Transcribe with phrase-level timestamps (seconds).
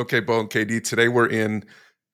[0.00, 1.62] Okay, Bo and KD, today we're in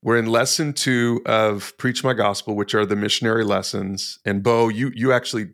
[0.03, 4.19] we're in lesson two of Preach My Gospel, which are the missionary lessons.
[4.25, 5.51] And Bo, you you actually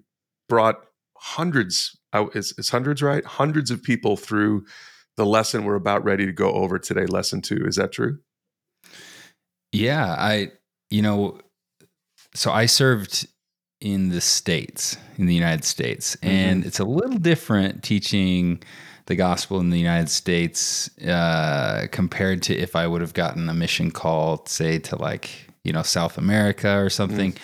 [0.48, 0.76] brought
[1.18, 1.94] hundreds,
[2.34, 3.22] is, is hundreds right?
[3.26, 4.64] Hundreds of people through
[5.18, 7.66] the lesson we're about ready to go over today, lesson two.
[7.66, 8.18] Is that true?
[9.70, 10.52] Yeah, I
[10.88, 11.38] you know,
[12.34, 13.26] so I served
[13.82, 16.28] in the states, in the United States, mm-hmm.
[16.34, 18.62] and it's a little different teaching
[19.06, 23.54] the gospel in the United States uh, compared to if I would have gotten a
[23.54, 25.30] mission call, say to like
[25.64, 27.32] you know South America or something.
[27.32, 27.38] Mm.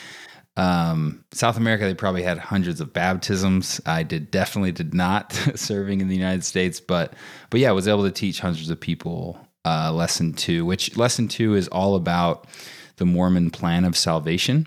[0.58, 3.80] Um, South America, they probably had hundreds of baptisms.
[3.86, 7.14] I did definitely did not serving in the United States, but
[7.50, 11.28] but yeah, I was able to teach hundreds of people uh, lesson two, which lesson
[11.28, 12.46] two is all about
[12.96, 14.66] the Mormon plan of salvation,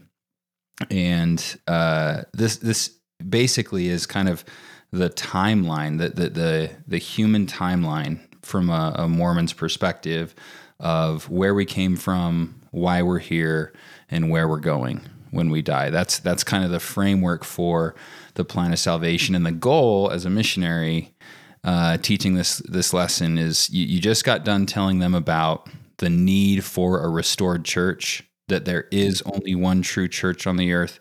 [0.89, 2.97] and uh, this this
[3.29, 4.45] basically is kind of
[4.91, 10.35] the timeline, the the the, the human timeline from a, a Mormon's perspective
[10.79, 13.73] of where we came from, why we're here,
[14.09, 15.89] and where we're going when we die.
[15.89, 17.95] That's that's kind of the framework for
[18.33, 19.35] the plan of salvation.
[19.35, 21.13] And the goal as a missionary
[21.63, 26.09] uh, teaching this this lesson is you, you just got done telling them about the
[26.09, 30.99] need for a restored church, that there is only one true church on the earth.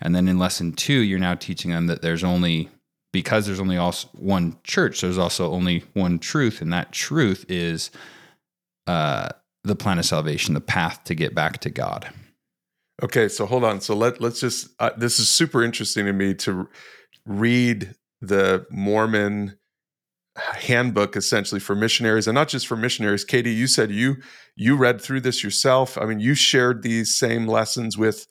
[0.00, 2.68] And then in lesson two, you're now teaching them that there's only
[3.16, 7.90] because there's only also one church, there's also only one truth, and that truth is
[8.86, 9.30] uh,
[9.64, 12.10] the plan of salvation, the path to get back to God.
[13.02, 13.80] Okay, so hold on.
[13.80, 14.68] So let let's just.
[14.78, 16.68] Uh, this is super interesting to me to
[17.24, 19.56] read the Mormon
[20.36, 24.16] handbook essentially for missionaries and not just for missionaries KD you said you
[24.56, 28.26] you read through this yourself i mean you shared these same lessons with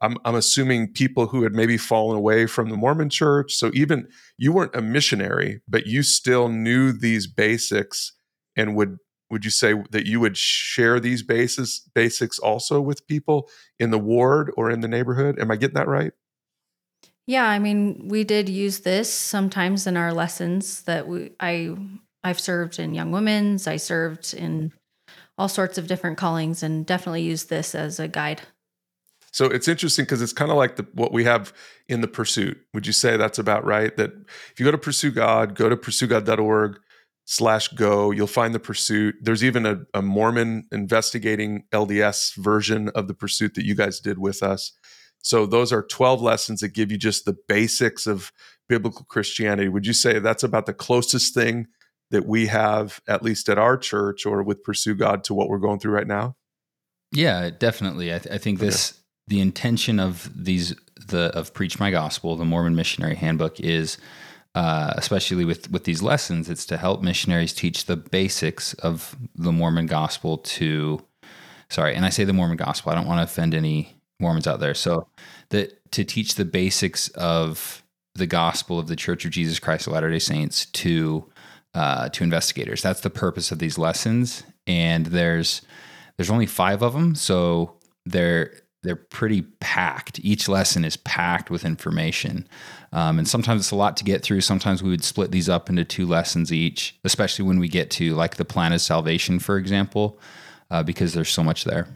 [0.00, 3.54] I'm, I'm assuming people who had maybe fallen away from the Mormon church.
[3.54, 8.12] So even you weren't a missionary, but you still knew these basics
[8.56, 8.98] and would
[9.30, 13.98] would you say that you would share these basis basics also with people in the
[13.98, 15.38] ward or in the neighborhood?
[15.38, 16.12] Am I getting that right?
[17.26, 21.76] Yeah, I mean, we did use this sometimes in our lessons that we I
[22.24, 24.72] I've served in young women's, I served in
[25.36, 28.42] all sorts of different callings and definitely used this as a guide.
[29.32, 31.52] So it's interesting because it's kind of like the, what we have
[31.88, 32.58] in the pursuit.
[32.74, 33.94] Would you say that's about right?
[33.96, 34.12] That
[34.50, 36.78] if you go to pursue God, go to pursuegod.org
[37.26, 39.16] slash go, you'll find the pursuit.
[39.20, 44.18] There's even a, a Mormon investigating LDS version of the pursuit that you guys did
[44.18, 44.72] with us.
[45.20, 48.32] So those are 12 lessons that give you just the basics of
[48.66, 49.68] biblical Christianity.
[49.68, 51.66] Would you say that's about the closest thing
[52.10, 55.58] that we have, at least at our church or with Pursue God, to what we're
[55.58, 56.36] going through right now?
[57.12, 58.14] Yeah, definitely.
[58.14, 60.74] I, th- I think this the intention of these
[61.06, 63.98] the of preach my gospel the mormon missionary handbook is
[64.54, 69.52] uh, especially with with these lessons it's to help missionaries teach the basics of the
[69.52, 71.02] mormon gospel to
[71.70, 74.60] sorry and i say the mormon gospel i don't want to offend any mormons out
[74.60, 74.74] there.
[74.74, 75.06] So
[75.50, 77.82] that to teach the basics of
[78.14, 81.24] the gospel of the church of jesus christ of latter day saints to
[81.74, 82.82] uh, to investigators.
[82.82, 85.62] That's the purpose of these lessons and there's
[86.16, 88.52] there's only five of them so they're
[88.88, 90.18] they're pretty packed.
[90.20, 92.48] Each lesson is packed with information.
[92.90, 94.40] Um, and sometimes it's a lot to get through.
[94.40, 98.14] Sometimes we would split these up into two lessons each, especially when we get to
[98.14, 100.18] like the plan of salvation, for example,
[100.70, 101.86] uh, because there's so much there.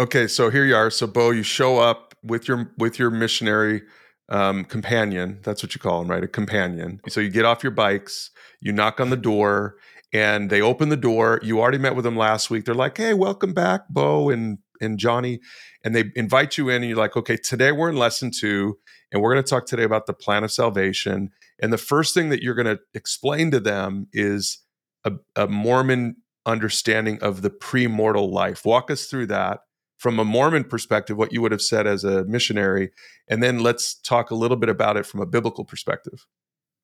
[0.00, 0.90] Okay, so here you are.
[0.90, 3.82] So Bo, you show up with your with your missionary
[4.30, 5.38] um, companion.
[5.44, 6.24] That's what you call them, right?
[6.24, 7.00] A companion.
[7.08, 9.76] So you get off your bikes, you knock on the door,
[10.12, 11.38] and they open the door.
[11.44, 12.64] You already met with them last week.
[12.64, 15.40] They're like, "Hey, welcome back, Bo and and Johnny."
[15.82, 18.78] and they invite you in and you're like okay today we're in lesson two
[19.12, 21.30] and we're going to talk today about the plan of salvation
[21.60, 24.58] and the first thing that you're going to explain to them is
[25.04, 29.60] a, a mormon understanding of the pre-mortal life walk us through that
[29.98, 32.90] from a mormon perspective what you would have said as a missionary
[33.28, 36.26] and then let's talk a little bit about it from a biblical perspective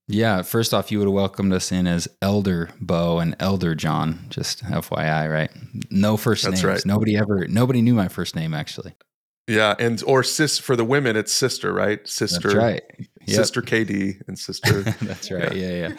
[0.09, 4.27] yeah, first off, you would have welcomed us in as Elder Bo and Elder John.
[4.28, 5.50] Just FYI, right?
[5.91, 6.64] No first That's names.
[6.64, 6.87] Right.
[6.87, 7.47] Nobody ever.
[7.49, 8.94] Nobody knew my first name actually.
[9.49, 12.06] Yeah, and or sis for the women, it's sister, right?
[12.06, 12.82] Sister, That's right.
[13.26, 13.37] Yep.
[13.37, 14.82] Sister KD and sister.
[15.03, 15.55] That's right.
[15.55, 15.88] Yeah, yeah.
[15.88, 15.97] yeah.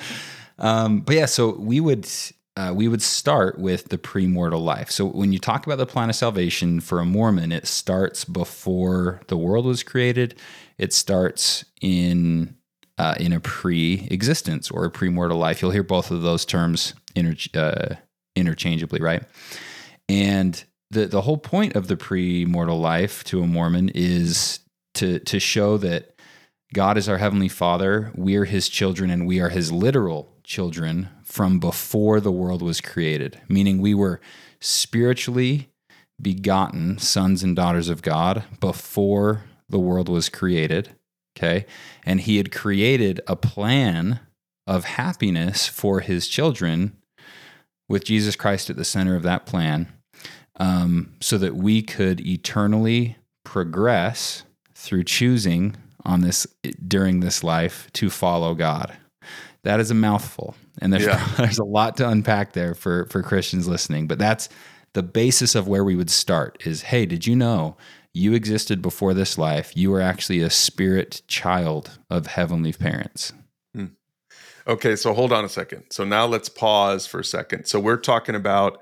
[0.59, 2.07] Um, but yeah, so we would
[2.57, 4.89] uh, we would start with the pre-mortal life.
[4.89, 9.21] So when you talk about the plan of salvation for a Mormon, it starts before
[9.27, 10.39] the world was created.
[10.77, 12.56] It starts in
[12.97, 15.61] uh, in a pre-existence or a pre-mortal life.
[15.61, 17.95] You'll hear both of those terms inter- uh,
[18.35, 19.23] interchangeably, right?
[20.09, 24.59] And the the whole point of the pre-mortal life to a Mormon is
[24.95, 26.15] to to show that
[26.73, 31.59] God is our heavenly Father, we're His children, and we are His literal children from
[31.59, 34.19] before the world was created, meaning we were
[34.59, 35.69] spiritually
[36.21, 40.95] begotten sons and daughters of God before the world was created.
[41.37, 41.65] Okay.
[42.05, 44.19] And he had created a plan
[44.65, 46.97] of happiness for his children
[47.87, 49.87] with Jesus Christ at the center of that plan
[50.59, 54.43] um, so that we could eternally progress
[54.75, 56.47] through choosing on this
[56.87, 58.97] during this life to follow God.
[59.63, 61.25] That is a mouthful, and there's Yeah.
[61.37, 64.07] there's a lot to unpack there for for Christians listening.
[64.07, 64.49] But that's
[64.93, 66.65] the basis of where we would start.
[66.65, 67.77] Is hey, did you know
[68.17, 69.71] you existed before this life?
[69.75, 73.33] You were actually a spirit child of heavenly parents.
[73.73, 73.87] Hmm.
[74.67, 75.85] Okay, so hold on a second.
[75.91, 77.65] So now let's pause for a second.
[77.65, 78.81] So we're talking about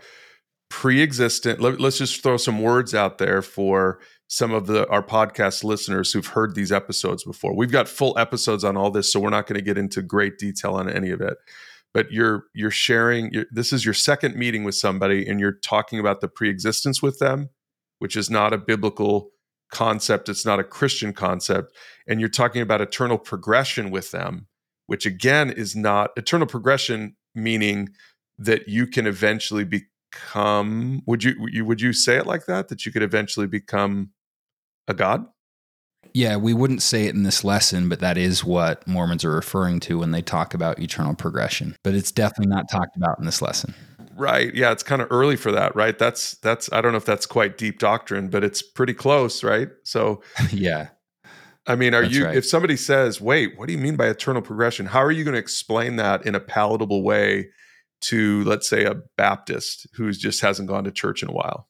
[0.69, 1.61] pre-existent.
[1.61, 6.11] Let, us just throw some words out there for some of the our podcast listeners
[6.11, 7.55] who've heard these episodes before.
[7.55, 10.37] We've got full episodes on all this, so we're not going to get into great
[10.37, 11.37] detail on any of it.
[11.93, 13.31] But you're you're sharing.
[13.31, 17.19] You're, this is your second meeting with somebody, and you're talking about the pre-existence with
[17.19, 17.49] them,
[17.99, 19.29] which is not a biblical
[19.71, 20.29] concept.
[20.29, 21.75] It's not a Christian concept,
[22.07, 24.47] and you're talking about eternal progression with them
[24.87, 27.89] which again is not eternal progression meaning
[28.37, 32.91] that you can eventually become would you, would you say it like that that you
[32.91, 34.11] could eventually become
[34.87, 35.25] a god
[36.13, 39.79] Yeah, we wouldn't say it in this lesson, but that is what Mormons are referring
[39.81, 41.75] to when they talk about eternal progression.
[41.83, 43.73] But it's definitely not talked about in this lesson.
[44.15, 47.05] Right yeah it's kind of early for that right that's that's i don't know if
[47.05, 50.21] that's quite deep doctrine but it's pretty close right so
[50.51, 50.87] yeah.
[51.67, 52.35] i mean are That's you right.
[52.35, 55.33] if somebody says wait what do you mean by eternal progression how are you going
[55.33, 57.49] to explain that in a palatable way
[58.01, 61.67] to let's say a baptist who just hasn't gone to church in a while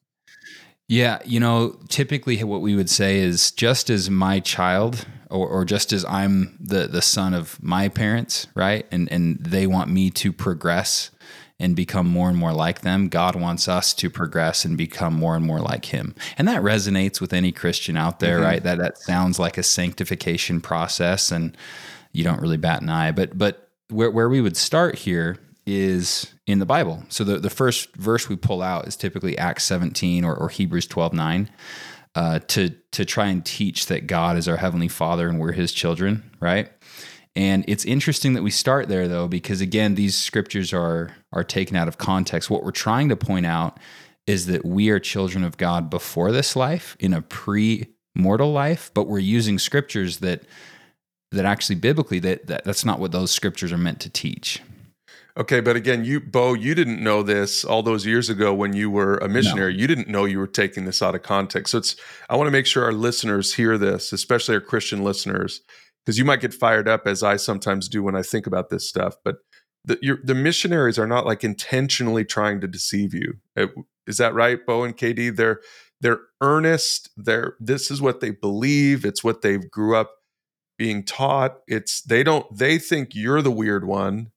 [0.88, 5.64] Yeah, you know, typically what we would say is just as my child or, or
[5.64, 8.86] just as I'm the the son of my parents, right?
[8.92, 11.10] And and they want me to progress
[11.58, 13.08] and become more and more like them.
[13.08, 16.14] God wants us to progress and become more and more like him.
[16.36, 18.44] And that resonates with any Christian out there, Mhm.
[18.44, 18.62] right?
[18.62, 21.56] That that sounds like a sanctification process and
[22.12, 23.10] you don't really bat an eye.
[23.12, 27.02] But but where where we would start here is in the Bible.
[27.08, 30.86] So the, the first verse we pull out is typically Acts 17 or, or Hebrews
[30.86, 31.50] 12 9
[32.14, 35.72] uh, to, to try and teach that God is our Heavenly Father and we're His
[35.72, 36.70] children, right?
[37.36, 41.76] And it's interesting that we start there though, because again, these scriptures are are taken
[41.76, 42.48] out of context.
[42.48, 43.78] What we're trying to point out
[44.26, 49.06] is that we are children of God before this life in a pre-mortal life, but
[49.06, 50.42] we're using scriptures that
[51.30, 54.62] that actually biblically that, that that's not what those scriptures are meant to teach.
[55.38, 58.88] Okay, but again, you Bo, you didn't know this all those years ago when you
[58.88, 59.74] were a missionary.
[59.74, 61.72] You didn't know you were taking this out of context.
[61.72, 61.96] So it's
[62.30, 65.60] I want to make sure our listeners hear this, especially our Christian listeners,
[66.06, 68.88] because you might get fired up as I sometimes do when I think about this
[68.88, 69.16] stuff.
[69.24, 69.38] But
[69.84, 73.34] the your, the missionaries are not like intentionally trying to deceive you.
[73.56, 73.66] Uh,
[74.06, 75.36] Is that right, Bo and KD?
[75.36, 75.60] They're
[76.00, 77.10] they're earnest.
[77.16, 79.04] They're this is what they believe.
[79.04, 80.12] It's what they grew up
[80.78, 81.58] being taught.
[81.66, 84.30] It's they don't they think you're the weird one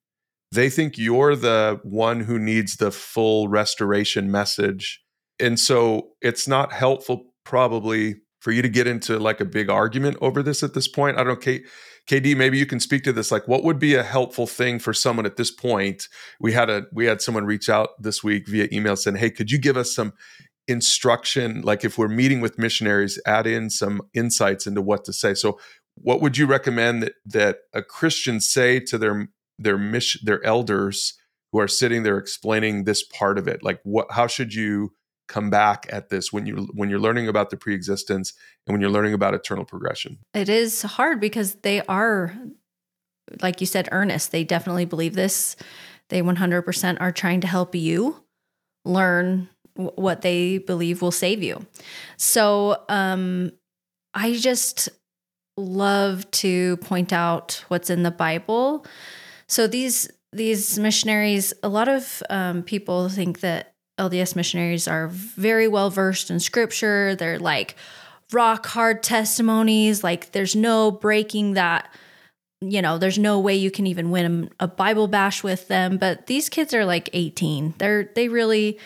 [0.51, 5.01] they think you're the one who needs the full restoration message
[5.39, 10.17] and so it's not helpful probably for you to get into like a big argument
[10.21, 11.17] over this at this point?
[11.17, 11.63] I don't know K-
[12.09, 14.93] kd maybe you can speak to this like what would be a helpful thing for
[14.93, 16.07] someone at this point?
[16.39, 19.51] We had a we had someone reach out this week via email saying hey could
[19.51, 20.13] you give us some
[20.67, 25.33] instruction like if we're meeting with missionaries add in some insights into what to say?
[25.33, 25.59] So
[25.95, 29.27] what would you recommend that that a christian say to their
[29.57, 31.15] their mission their elders
[31.51, 33.63] who are sitting there explaining this part of it?
[33.63, 34.93] Like what how should you
[35.29, 38.33] come back at this when you when you're learning about the preexistence
[38.67, 42.35] and when you're learning about eternal progression It is hard because they are,
[43.41, 44.31] like you said, earnest.
[44.31, 45.55] They definitely believe this.
[46.09, 48.23] They 100% are trying to help you
[48.83, 51.65] learn w- what they believe will save you.
[52.17, 53.51] So, um,
[54.15, 54.89] I just
[55.55, 58.85] love to point out what's in the Bible.
[59.47, 63.68] So these these missionaries, a lot of um, people think that
[63.99, 67.15] LDS missionaries are very well versed in Scripture.
[67.15, 67.75] They're like
[68.31, 70.03] rock hard testimonies.
[70.03, 71.93] Like there's no breaking that.
[72.61, 75.97] You know, there's no way you can even win a Bible bash with them.
[75.97, 77.75] But these kids are like 18.
[77.77, 78.79] They're they really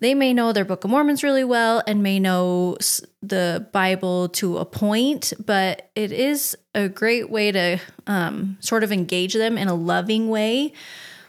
[0.00, 2.76] they may know their Book of Mormons really well and may know
[3.22, 8.92] the Bible to a point, but it is a great way to um, sort of
[8.92, 10.72] engage them in a loving way.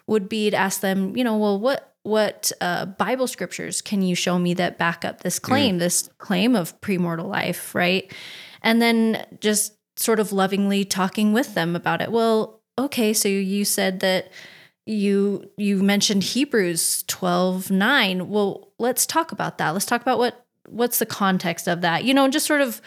[0.08, 4.16] Would be to ask them, you know, well, what what uh, Bible scriptures can you
[4.16, 8.12] show me that back up this claim, this claim of premortal life, right?
[8.64, 12.12] And then just sort of lovingly talking with them about it.
[12.12, 14.32] Well, okay, so you said that
[14.86, 18.30] you you mentioned Hebrews 12 9.
[18.30, 19.70] Well, let's talk about that.
[19.70, 22.04] Let's talk about what what's the context of that.
[22.04, 22.82] You know, just sort of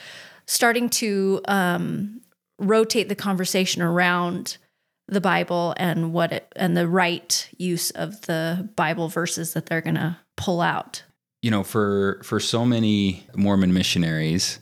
[0.47, 2.21] starting to um,
[2.59, 4.59] rotate the conversation around
[5.09, 9.81] the Bible and what it and the right use of the Bible verses that they're
[9.83, 11.03] going to pull out.
[11.43, 14.61] You know, for for so many Mormon missionaries,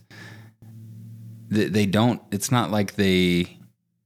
[1.49, 2.21] they, they don't.
[2.33, 3.57] It's not like they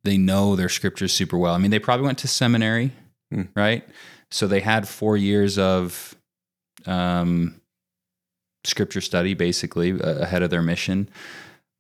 [0.05, 1.55] they know their scriptures super well.
[1.55, 2.93] I mean, they probably went to seminary,
[3.33, 3.43] Hmm.
[3.57, 3.87] right?
[4.31, 6.15] So they had four years of
[6.85, 7.61] um,
[8.65, 11.09] scripture study, basically uh, ahead of their mission.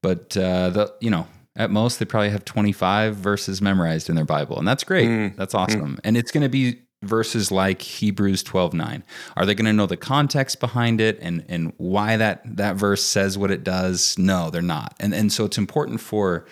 [0.02, 4.24] But uh, the you know at most they probably have 25 verses memorized in their
[4.24, 5.08] bible and that's great.
[5.08, 5.36] Mm.
[5.36, 5.98] that's awesome.
[6.04, 9.04] And it's going to be verses like hebrews 12 9
[9.36, 13.02] are they going to know the context behind it and and why that that verse
[13.04, 14.16] says what it does?
[14.18, 14.94] No they're not.
[15.00, 16.46] And and so it's important for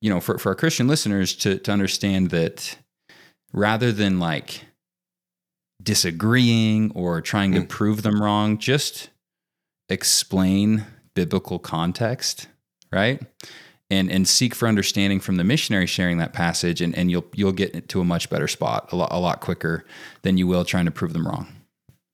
[0.00, 2.76] you know for, for our christian listeners to to understand that
[3.52, 4.64] rather than like
[5.82, 7.68] disagreeing or trying to Mm.
[7.68, 9.10] prove them wrong just
[9.88, 10.84] explain
[11.14, 12.48] biblical context
[12.92, 13.22] right
[13.94, 17.52] and and seek for understanding from the missionary sharing that passage and, and you'll you'll
[17.52, 19.84] get to a much better spot a lot a lot quicker
[20.22, 21.46] than you will trying to prove them wrong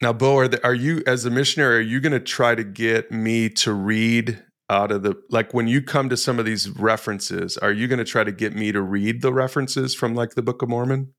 [0.03, 1.77] Now, Bo, are, the, are you as a missionary?
[1.77, 5.69] Are you going to try to get me to read out of the like when
[5.69, 7.59] you come to some of these references?
[7.59, 10.43] Are you going to try to get me to read the references from like the
[10.43, 11.13] Book of Mormon?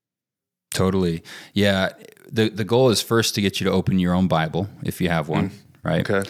[0.73, 1.21] totally
[1.53, 1.89] yeah
[2.31, 5.09] the the goal is first to get you to open your own bible if you
[5.09, 5.51] have one
[5.83, 6.23] right Okay.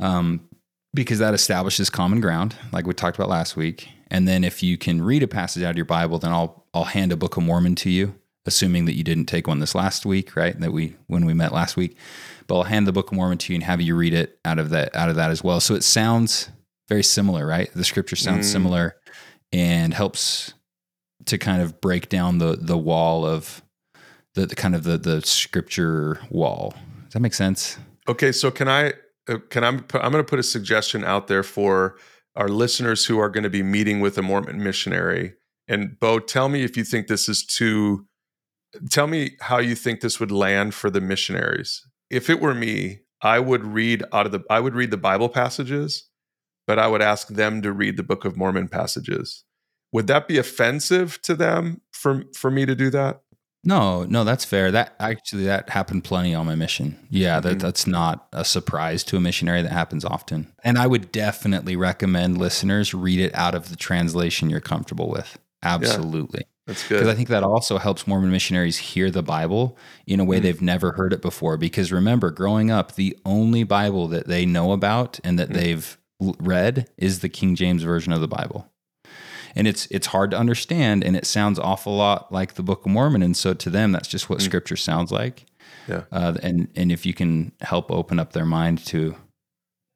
[0.00, 0.40] um,
[0.94, 3.88] because that establishes common ground, like we talked about last week.
[4.10, 6.84] And then if you can read a passage out of your Bible, then I'll I'll
[6.84, 8.14] hand a Book of Mormon to you,
[8.46, 10.58] assuming that you didn't take one this last week, right?
[10.60, 11.96] That we when we met last week.
[12.46, 14.58] But I'll hand the Book of Mormon to you and have you read it out
[14.58, 15.60] of that out of that as well.
[15.60, 16.50] So it sounds
[16.88, 17.70] very similar, right?
[17.74, 18.52] The scripture sounds Mm.
[18.52, 18.96] similar
[19.52, 20.52] and helps
[21.26, 23.62] to kind of break down the the wall of
[24.34, 26.74] the, the kind of the the scripture wall.
[27.04, 27.78] Does that make sense?
[28.08, 28.32] Okay.
[28.32, 28.92] So can I?
[29.28, 29.68] Uh, can I?
[29.68, 31.96] I'm going to put a suggestion out there for
[32.36, 35.34] our listeners who are going to be meeting with a Mormon missionary.
[35.68, 38.06] And Bo, tell me if you think this is too.
[38.90, 41.86] Tell me how you think this would land for the missionaries.
[42.10, 44.40] If it were me, I would read out of the.
[44.50, 46.08] I would read the Bible passages,
[46.66, 49.44] but I would ask them to read the Book of Mormon passages.
[49.92, 53.20] Would that be offensive to them for for me to do that?
[53.64, 54.72] No, no, that's fair.
[54.72, 56.98] That actually that happened plenty on my mission.
[57.10, 57.60] Yeah, that Mhm.
[57.60, 59.62] that's not a surprise to a missionary.
[59.62, 60.48] That happens often.
[60.64, 65.38] And I would definitely recommend listeners read it out of the translation you're comfortable with.
[65.62, 66.42] Absolutely.
[66.66, 66.96] That's good.
[67.00, 69.76] Because I think that also helps Mormon missionaries hear the Bible
[70.08, 70.42] in a way Mm.
[70.42, 71.56] they've never heard it before.
[71.56, 75.54] Because remember, growing up, the only Bible that they know about and that Mm.
[75.54, 75.98] they've
[76.40, 78.71] read is the King James version of the Bible.
[79.54, 82.92] And it's it's hard to understand, and it sounds awful lot like the Book of
[82.92, 83.22] Mormon.
[83.22, 84.42] And so to them, that's just what Mm.
[84.42, 85.44] Scripture sounds like.
[85.88, 86.04] Yeah.
[86.10, 89.16] Uh, and and if you can help open up their mind to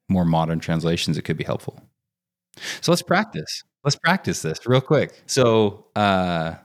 [0.09, 1.81] more modern translations, it could be helpful.
[2.81, 3.63] So let's practice.
[3.83, 5.21] Let's practice this real quick.
[5.27, 6.55] So, uh,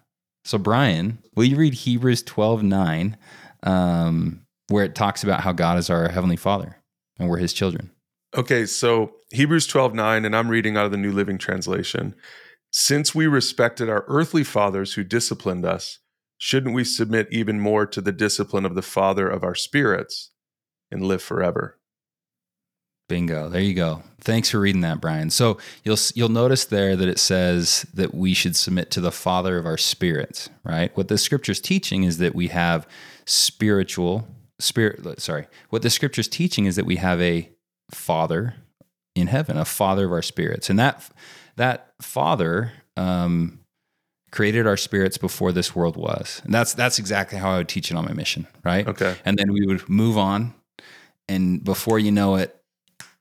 [0.44, 3.16] so Brian, will you read Hebrews twelve nine,
[3.62, 6.76] um, where it talks about how God is our heavenly Father
[7.18, 7.90] and we're His children?
[8.34, 12.14] Okay, so Hebrews 12 9, and I'm reading out of the New Living Translation.
[12.72, 15.98] Since we respected our earthly fathers who disciplined us,
[16.38, 20.30] shouldn't we submit even more to the discipline of the Father of our spirits
[20.90, 21.78] and live forever?
[23.08, 23.50] Bingo.
[23.50, 24.02] There you go.
[24.22, 25.28] Thanks for reading that, Brian.
[25.28, 29.58] So you'll you'll notice there that it says that we should submit to the Father
[29.58, 30.96] of our spirits, right?
[30.96, 32.88] What the scripture's teaching is that we have
[33.26, 34.26] spiritual
[34.58, 35.46] spirit uh, sorry.
[35.68, 37.50] What the scripture's teaching is that we have a
[37.90, 38.54] father
[39.14, 40.70] in heaven, a father of our spirits.
[40.70, 41.10] And that
[41.56, 43.59] that father um
[44.30, 46.40] created our spirits before this world was.
[46.44, 48.87] And that's that's exactly how I would teach it on my mission, right?
[48.87, 49.14] Okay.
[49.25, 50.54] and then we would move on
[51.28, 52.56] and before you know it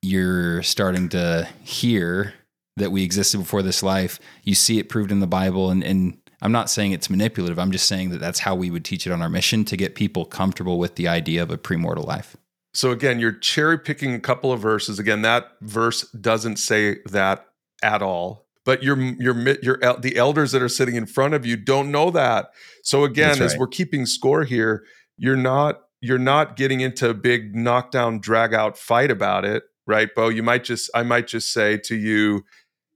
[0.01, 2.33] you're starting to hear
[2.77, 6.17] that we existed before this life you see it proved in the bible and, and
[6.41, 9.11] i'm not saying it's manipulative i'm just saying that that's how we would teach it
[9.11, 12.35] on our mission to get people comfortable with the idea of a premortal life
[12.73, 14.97] So again, you're cherry picking a couple of verses.
[14.97, 17.45] Again, that verse doesn't say that
[17.81, 18.45] at all.
[18.63, 22.11] But your your your the elders that are sitting in front of you don't know
[22.11, 22.51] that.
[22.83, 24.83] So again, That's as we're keeping score here,
[25.17, 30.13] you're not you're not getting into a big knockdown drag out fight about it, right,
[30.13, 30.29] Bo?
[30.29, 32.43] You might just I might just say to you,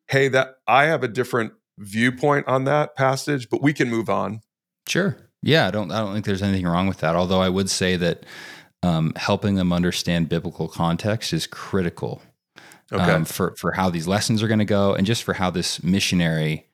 [0.07, 4.41] "Hey, that I have a different viewpoint on that passage, but we can move on."
[4.87, 5.17] Sure.
[5.41, 7.15] Yeah, I don't I don't think there's anything wrong with that.
[7.15, 8.23] Although I would say that
[8.83, 12.21] um, helping them understand biblical context is critical
[12.91, 13.11] Okay.
[13.11, 15.81] um, for for how these lessons are going to go, and just for how this
[15.83, 16.67] missionary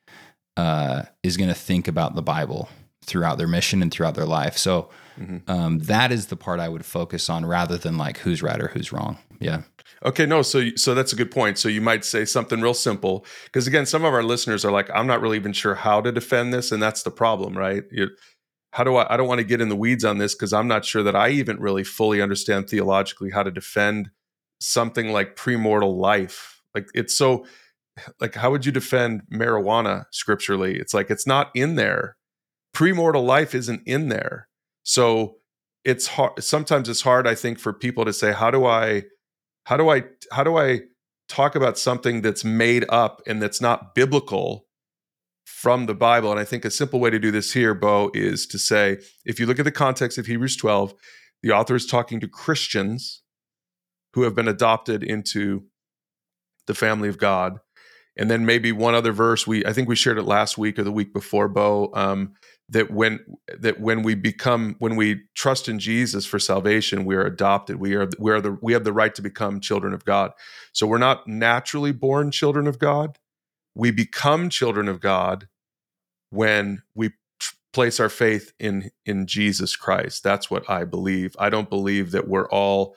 [0.58, 2.68] uh, is going to think about the Bible
[3.06, 4.58] throughout their mission and throughout their life.
[4.58, 4.90] So
[5.20, 5.50] Mhm.
[5.50, 8.68] um, that is the part I would focus on rather than like who's right or
[8.68, 9.18] who's wrong.
[9.40, 9.62] Yeah.
[10.06, 11.58] Okay, no, so so that's a good point.
[11.58, 14.90] So you might say something real simple because again, some of our listeners are like,
[14.94, 17.84] I'm not really even sure how to defend this, and that's the problem, right?
[17.92, 18.10] You,
[18.74, 19.14] how do I?
[19.14, 21.16] I don't want to get in the weeds on this because I'm not sure that
[21.16, 24.10] I even really fully understand theologically how to defend
[24.62, 26.62] something like premortal life.
[26.74, 27.46] Like it's so,
[28.20, 30.78] like how would you defend marijuana scripturally?
[30.78, 32.16] It's like it's not in there.
[32.74, 34.48] Premortal life isn't in there,
[34.84, 35.36] so
[35.84, 36.42] it's hard.
[36.42, 39.04] Sometimes it's hard, I think, for people to say, how do I?
[39.66, 40.80] how do i how do i
[41.28, 44.66] talk about something that's made up and that's not biblical
[45.46, 48.46] from the bible and i think a simple way to do this here bo is
[48.46, 50.94] to say if you look at the context of hebrews 12
[51.44, 53.22] the author is talking to christians
[54.14, 55.64] who have been adopted into
[56.68, 57.60] the family of god
[58.18, 60.84] and then maybe one other verse we i think we shared it last week or
[60.84, 62.34] the week before bo um,
[62.72, 63.20] that when
[63.60, 67.76] that when we become when we trust in Jesus for salvation, we are adopted.
[67.76, 70.32] We are we are the we have the right to become children of God.
[70.72, 73.20] So we're not naturally born children of God.
[73.76, 75.50] We become children of God
[76.30, 77.12] when we
[77.74, 80.24] place our faith in in Jesus Christ.
[80.24, 81.36] That's what I believe.
[81.38, 82.96] I don't believe that we're all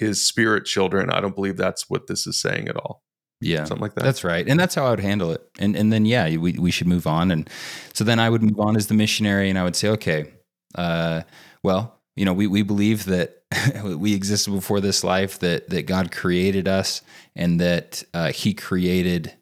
[0.00, 1.10] his spirit children.
[1.10, 3.04] I don't believe that's what this is saying at all.
[3.40, 3.64] Yeah.
[3.64, 4.04] Something like that.
[4.04, 4.46] That's right.
[4.46, 5.42] And that's how I would handle it.
[5.58, 7.30] And and then yeah, we we should move on.
[7.30, 7.48] And
[7.92, 10.32] so then I would move on as the missionary and I would say, okay,
[10.74, 11.22] uh,
[11.62, 13.42] well, you know, we we believe that
[13.84, 17.02] we existed before this life, that that God created us
[17.36, 19.34] and that uh, he created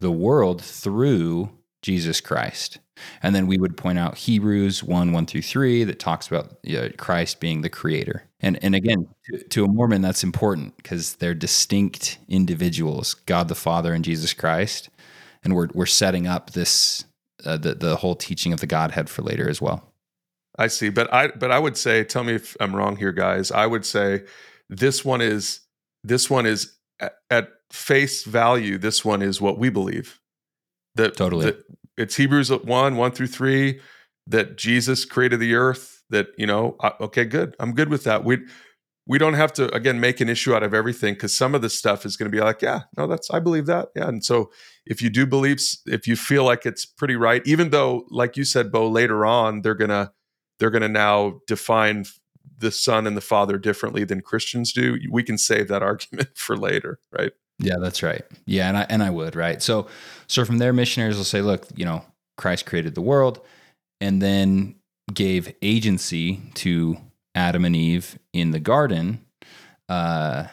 [0.00, 1.50] the world through
[1.84, 2.78] Jesus Christ.
[3.22, 6.80] And then we would point out Hebrews 1 1 through 3 that talks about you
[6.80, 8.24] know, Christ being the creator.
[8.40, 13.54] And, and again, to, to a Mormon, that's important because they're distinct individuals God the
[13.54, 14.88] Father and Jesus Christ.
[15.44, 17.04] And we're, we're setting up this,
[17.44, 19.92] uh, the, the whole teaching of the Godhead for later as well.
[20.56, 23.50] I see, but I but I would say, tell me if I'm wrong here, guys.
[23.50, 24.22] I would say
[24.70, 25.60] this one is
[26.04, 28.78] this one is at, at face value.
[28.78, 30.20] This one is what we believe.
[30.96, 31.46] That Totally.
[31.46, 31.64] that
[31.96, 33.80] it's Hebrews one one through three.
[34.26, 36.02] That Jesus created the earth.
[36.10, 37.56] That you know, uh, okay, good.
[37.60, 38.24] I'm good with that.
[38.24, 38.38] We
[39.06, 41.68] we don't have to again make an issue out of everything because some of the
[41.68, 44.08] stuff is going to be like, yeah, no, that's I believe that, yeah.
[44.08, 44.50] And so
[44.86, 48.44] if you do believe, if you feel like it's pretty right, even though, like you
[48.44, 50.12] said, Bo, later on they're gonna
[50.58, 52.04] they're going to now define
[52.58, 54.98] the son and the father differently than Christians do.
[55.10, 57.32] We can save that argument for later, right?
[57.58, 58.22] Yeah, that's right.
[58.46, 59.62] Yeah, and I and I would, right?
[59.62, 59.86] So
[60.26, 62.04] so from there missionaries will say, look, you know,
[62.36, 63.40] Christ created the world
[64.00, 64.76] and then
[65.12, 66.96] gave agency to
[67.34, 69.24] Adam and Eve in the garden.
[69.88, 70.46] Uh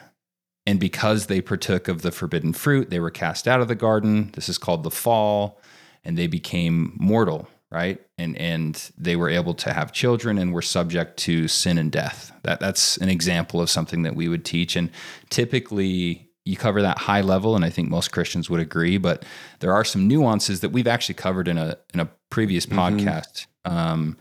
[0.66, 4.30] and because they partook of the forbidden fruit, they were cast out of the garden.
[4.34, 5.60] This is called the fall,
[6.04, 8.00] and they became mortal, right?
[8.18, 12.32] And and they were able to have children and were subject to sin and death.
[12.44, 14.76] That that's an example of something that we would teach.
[14.76, 14.90] And
[15.30, 18.98] typically you cover that high level, and I think most Christians would agree.
[18.98, 19.24] But
[19.60, 22.76] there are some nuances that we've actually covered in a in a previous Mhm.
[22.76, 23.46] podcast.
[23.64, 24.16] Um,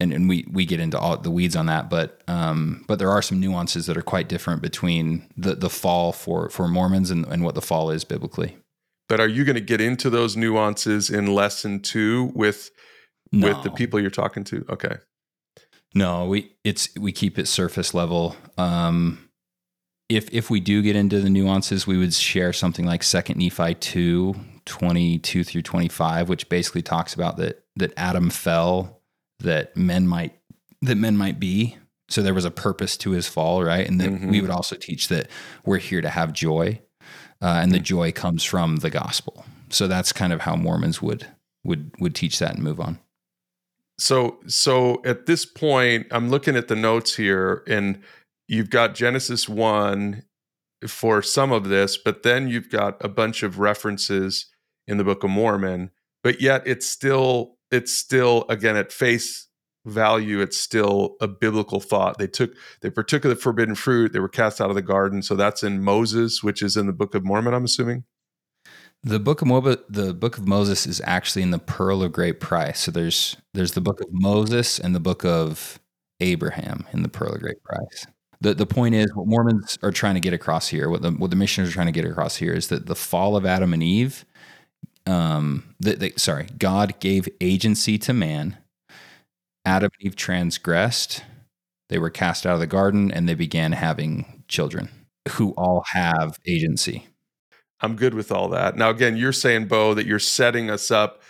[0.00, 3.10] and, and we we get into all the weeds on that, but um, but there
[3.10, 7.26] are some nuances that are quite different between the the fall for for Mormons and,
[7.26, 8.56] and what the fall is biblically.
[9.08, 12.70] But are you going to get into those nuances in lesson two with
[13.32, 14.64] with the people you're talking to?
[14.70, 14.96] Okay.
[15.94, 18.36] No, we it's we keep it surface level.
[18.58, 19.27] Um,
[20.08, 23.74] if if we do get into the nuances, we would share something like Second Nephi
[23.74, 29.02] 2, 22 through 25, which basically talks about that that Adam fell,
[29.40, 30.34] that men might
[30.82, 31.76] that men might be.
[32.08, 33.86] So there was a purpose to his fall, right?
[33.86, 34.30] And then Mhm.
[34.30, 35.28] we would also teach that
[35.66, 36.80] we're here to have joy,
[37.42, 39.44] uh, and the joy comes from the gospel.
[39.68, 41.26] So that's kind of how Mormons would
[41.64, 42.98] would would teach that and move on.
[43.98, 47.98] So so at this point, I'm looking at the notes here, and
[48.48, 50.24] you've got Genesis one
[50.86, 54.46] for some of this, but then you've got a bunch of references
[54.86, 55.90] in the Book of Mormon,
[56.22, 59.46] but yet it's still it's still again at face
[59.84, 62.18] value, it's still a biblical thought.
[62.18, 65.22] They took they partook of the forbidden fruit, they were cast out of the garden.
[65.22, 68.04] So that's in Moses, which is in the Book of Mormon, I'm assuming.
[69.04, 69.48] The book of
[69.88, 72.80] the book of Moses is actually in the Pearl of Great Price.
[72.80, 75.78] So there's there's the book of Moses and the book of
[76.20, 78.06] Abraham in the Pearl of Great Price.
[78.40, 81.30] The the point is what Mormons are trying to get across here, what the what
[81.30, 83.82] the missioners are trying to get across here is that the fall of Adam and
[83.82, 84.24] Eve,
[85.06, 88.58] um, that they, sorry, God gave agency to man.
[89.64, 91.24] Adam and Eve transgressed.
[91.88, 94.90] They were cast out of the garden and they began having children
[95.30, 97.06] who all have agency.
[97.80, 98.76] I'm good with all that.
[98.76, 101.22] Now, again, you're saying, Bo, that you're setting us up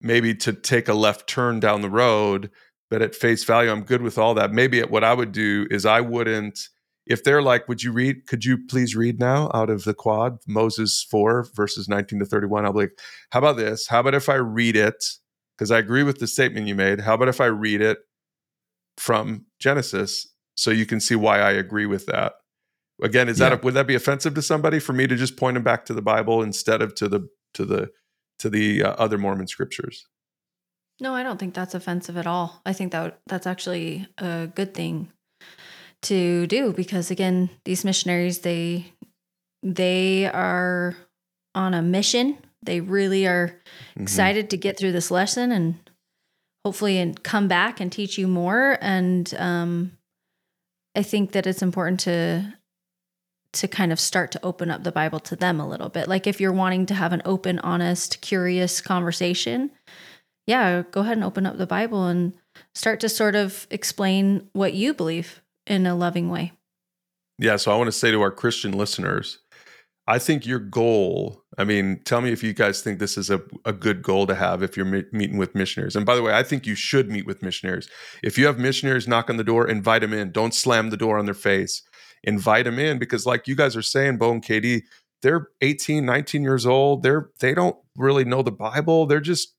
[0.00, 2.50] maybe to take a left turn down the road,
[2.90, 4.52] but at face value, I'm good with all that.
[4.52, 6.58] Maybe what I would do is I wouldn't,
[7.06, 10.38] if they're like, would you read, could you please read now out of the quad,
[10.46, 12.64] Moses 4, verses 19 to 31?
[12.64, 12.98] I'll be like,
[13.30, 13.86] how about this?
[13.88, 15.04] How about if I read it?
[15.56, 17.00] Because I agree with the statement you made.
[17.00, 17.98] How about if I read it
[18.96, 22.34] from Genesis so you can see why I agree with that?
[23.02, 23.50] Again, is yeah.
[23.50, 25.84] that a, would that be offensive to somebody for me to just point them back
[25.86, 27.90] to the Bible instead of to the to the
[28.40, 30.06] to the uh, other Mormon scriptures?
[31.00, 32.60] No, I don't think that's offensive at all.
[32.66, 35.12] I think that that's actually a good thing
[36.02, 38.92] to do because again, these missionaries they
[39.62, 40.96] they are
[41.54, 42.38] on a mission.
[42.62, 44.02] They really are mm-hmm.
[44.02, 45.76] excited to get through this lesson and
[46.64, 49.92] hopefully and come back and teach you more and um
[50.96, 52.54] I think that it's important to
[53.52, 56.08] to kind of start to open up the Bible to them a little bit.
[56.08, 59.70] Like if you're wanting to have an open, honest, curious conversation,
[60.48, 62.34] yeah, go ahead and open up the Bible and
[62.74, 66.52] start to sort of explain what you believe in a loving way.
[67.38, 69.38] Yeah, so I want to say to our Christian listeners,
[70.08, 73.40] I think your goal, I mean, tell me if you guys think this is a,
[73.64, 75.94] a good goal to have if you're me- meeting with missionaries.
[75.94, 77.88] And by the way, I think you should meet with missionaries.
[78.24, 80.32] If you have missionaries knock on the door, invite them in.
[80.32, 81.82] Don't slam the door on their face
[82.24, 84.82] invite them in because like you guys are saying bo and KD
[85.22, 89.54] they're 18 19 years old they're they don't really know the bible they're just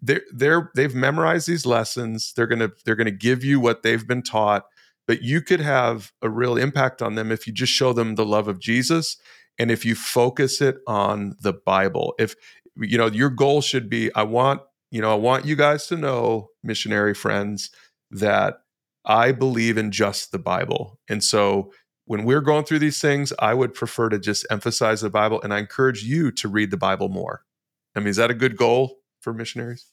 [0.00, 2.32] they're they're they've memorized these lessons.
[2.34, 4.64] They're gonna they're gonna give you what they've been taught
[5.06, 8.26] but you could have a real impact on them if you just show them the
[8.26, 9.16] love of jesus
[9.58, 12.14] and if you focus it on the bible.
[12.18, 12.34] If
[12.76, 15.96] you know your goal should be i want you know i want you guys to
[15.96, 17.70] know missionary friends
[18.10, 18.58] that
[19.06, 20.98] i believe in just the bible.
[21.08, 21.72] And so
[22.04, 25.52] when we're going through these things, I would prefer to just emphasize the Bible and
[25.52, 27.42] I encourage you to read the Bible more.
[27.96, 29.90] I mean, is that a good goal for missionaries?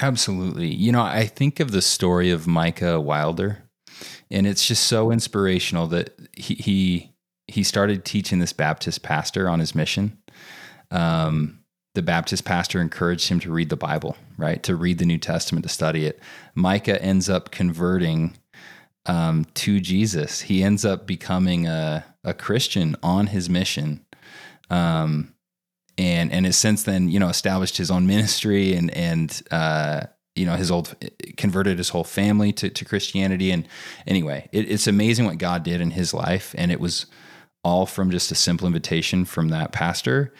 [0.00, 0.72] Absolutely.
[0.72, 3.64] You know, I think of the story of Micah Wilder,
[4.30, 7.12] and it's just so inspirational that he he,
[7.48, 10.18] he started teaching this Baptist pastor on his mission.
[10.92, 11.64] Um,
[11.96, 14.62] the Baptist pastor encouraged him to read the Bible, right?
[14.62, 16.20] To read the New Testament, to study it.
[16.54, 18.36] Micah ends up converting
[19.06, 20.42] um, to Jesus.
[20.42, 24.06] He ends up becoming a, a Christian on his mission.
[24.70, 25.34] Um,
[25.98, 30.02] and, and has since then, you know, established his own ministry and, and, uh,
[30.36, 30.94] you know, his old
[31.36, 33.50] converted his whole family to, to Christianity.
[33.50, 33.66] And
[34.06, 36.54] anyway, it, it's amazing what God did in his life.
[36.56, 37.06] And it was
[37.64, 40.32] all from just a simple invitation from that pastor,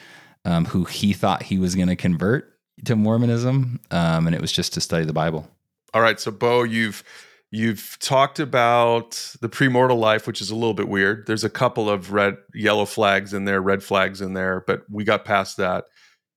[0.44, 3.80] um, who he thought he was going to convert to Mormonism.
[3.90, 5.50] Um, and it was just to study the Bible.
[5.92, 6.20] All right.
[6.20, 7.02] So Bo, you've,
[7.50, 11.26] You've talked about the premortal life, which is a little bit weird.
[11.26, 15.04] There's a couple of red, yellow flags in there, red flags in there, but we
[15.04, 15.84] got past that.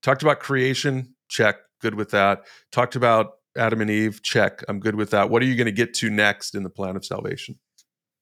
[0.01, 2.43] Talked about creation, check, good with that.
[2.71, 5.29] Talked about Adam and Eve, check, I'm good with that.
[5.29, 7.59] What are you going to get to next in the plan of salvation?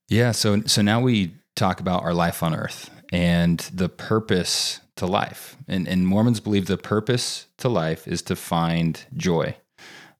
[0.08, 5.06] Yeah, so so now we talk about our life on earth and the purpose to
[5.06, 5.56] life.
[5.67, 9.56] And, and Mormons believe the purpose to life is to find joy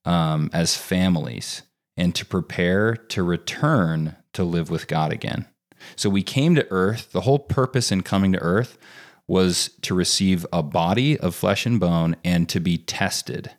[0.06, 1.64] um, as families
[2.00, 5.46] and to prepare to return to live with God again.
[5.98, 7.12] So we came to earth.
[7.12, 8.78] The whole purpose in coming to earth
[9.28, 13.52] was to receive a body of flesh and bone and to be tested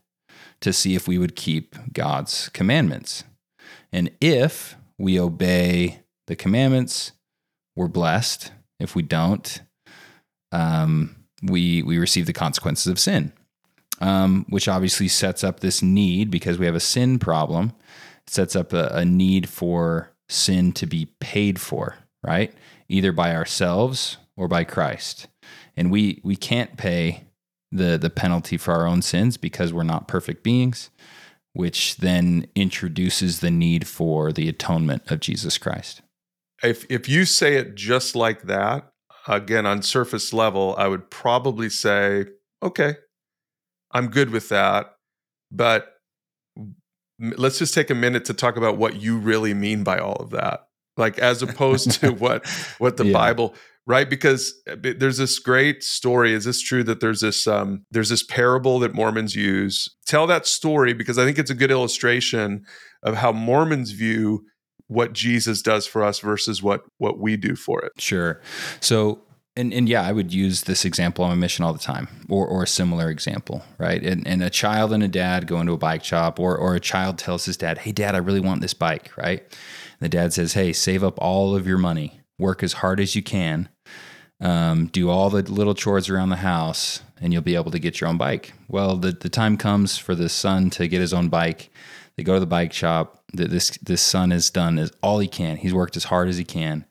[0.62, 3.24] to see if we would keep God's commandments.
[3.92, 7.12] And if we obey the commandments,
[7.76, 8.53] we're blessed.
[8.79, 9.61] If we don't,
[10.50, 13.33] um, we we receive the consequences of sin,
[14.00, 17.72] um, which obviously sets up this need because we have a sin problem
[18.31, 22.53] sets up a, a need for sin to be paid for, right?
[22.88, 25.27] Either by ourselves or by Christ.
[25.77, 27.25] And we we can't pay
[27.73, 30.90] the the penalty for our own sins because we're not perfect beings,
[31.53, 36.03] which then introduces the need for the atonement of Jesus Christ.
[36.62, 38.93] If if you say it just like that,
[39.27, 42.27] again on surface level, I would probably say,
[42.62, 42.97] okay,
[43.90, 44.95] I'm good with that.
[45.51, 45.99] But
[47.20, 50.30] let's just take a minute to talk about what you really mean by all of
[50.30, 50.66] that.
[50.96, 52.46] Like as opposed to what
[52.78, 53.12] what the yeah.
[53.12, 53.54] bible
[53.87, 54.09] right?
[54.09, 56.33] Because uh, there's this great story.
[56.33, 59.88] Is this true that there's this um there's this parable that mormons use?
[60.06, 62.64] Tell that story because i think it's a good illustration
[63.02, 64.44] of how mormons view
[64.88, 67.92] what jesus does for us versus what what we do for it.
[67.98, 68.40] Sure.
[68.80, 69.20] So
[69.61, 72.46] and, and yeah, I would use this example on a mission all the time, or,
[72.46, 74.03] or a similar example, right?
[74.03, 76.81] And, and a child and a dad go into a bike shop, or, or a
[76.81, 79.40] child tells his dad, Hey, dad, I really want this bike, right?
[79.40, 83.14] And the dad says, Hey, save up all of your money, work as hard as
[83.14, 83.68] you can,
[84.40, 88.01] um, do all the little chores around the house, and you'll be able to get
[88.01, 88.55] your own bike.
[88.66, 91.70] Well, the, the time comes for the son to get his own bike.
[92.16, 93.23] They go to the bike shop.
[93.33, 95.59] This this son has done all he can.
[95.59, 96.85] He's worked as hard as he can,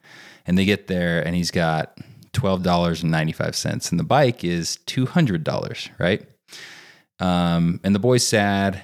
[0.46, 1.98] and they get there, and he's got
[2.32, 3.02] twelve dollars
[3.90, 6.26] and the bike is two hundred dollars, right?
[7.18, 8.82] Um, and the boy's sad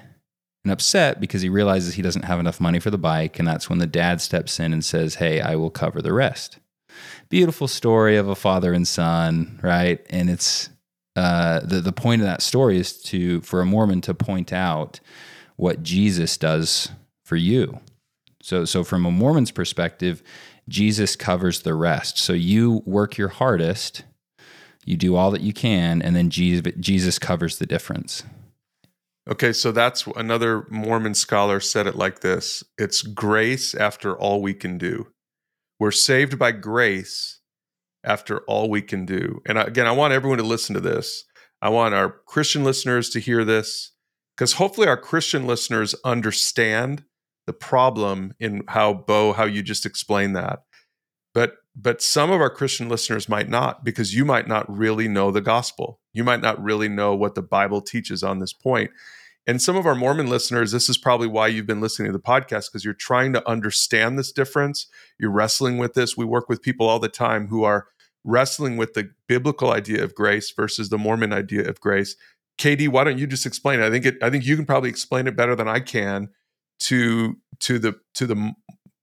[0.64, 3.70] and upset because he realizes he doesn't have enough money for the bike, and that's
[3.70, 6.58] when the dad steps in and says, "Hey, I will cover the rest."
[7.28, 10.04] beautiful story of a father and son, right?
[10.10, 10.68] And it's
[11.14, 15.00] uh, the the point of that story is to for a Mormon to point out
[15.56, 16.90] what Jesus does
[17.24, 17.80] for you.
[18.42, 20.22] So so from a Mormon's perspective,
[20.68, 22.18] Jesus covers the rest.
[22.18, 24.04] So you work your hardest,
[24.84, 28.24] you do all that you can, and then Jesus, covers the difference.
[29.28, 34.54] Okay, so that's another Mormon scholar said it like this it's grace after all we
[34.54, 35.08] can do.
[35.78, 37.40] We're saved by grace
[38.04, 39.42] after all we can do.
[39.44, 41.24] And again, I want everyone to listen to this.
[41.60, 43.92] I want our Christian listeners to hear this
[44.36, 47.04] because hopefully our Christian listeners understand
[47.46, 50.64] the problem in how Bo, how you just explained that.
[51.32, 55.30] But but some of our Christian listeners might not because you might not really know
[55.30, 56.00] the gospel.
[56.12, 58.90] You might not really know what the Bible teaches on this point.
[59.46, 62.22] And some of our Mormon listeners, this is probably why you've been listening to the
[62.22, 64.86] podcast because you're trying to understand this difference.
[65.20, 66.16] You're wrestling with this.
[66.16, 67.86] We work with people all the time who are
[68.24, 72.16] wrestling with the biblical idea of grace versus the Mormon idea of grace.
[72.58, 73.86] KD, why don't you just explain it?
[73.86, 76.30] I think it, I think you can probably explain it better than I can
[76.80, 78.52] to to the to the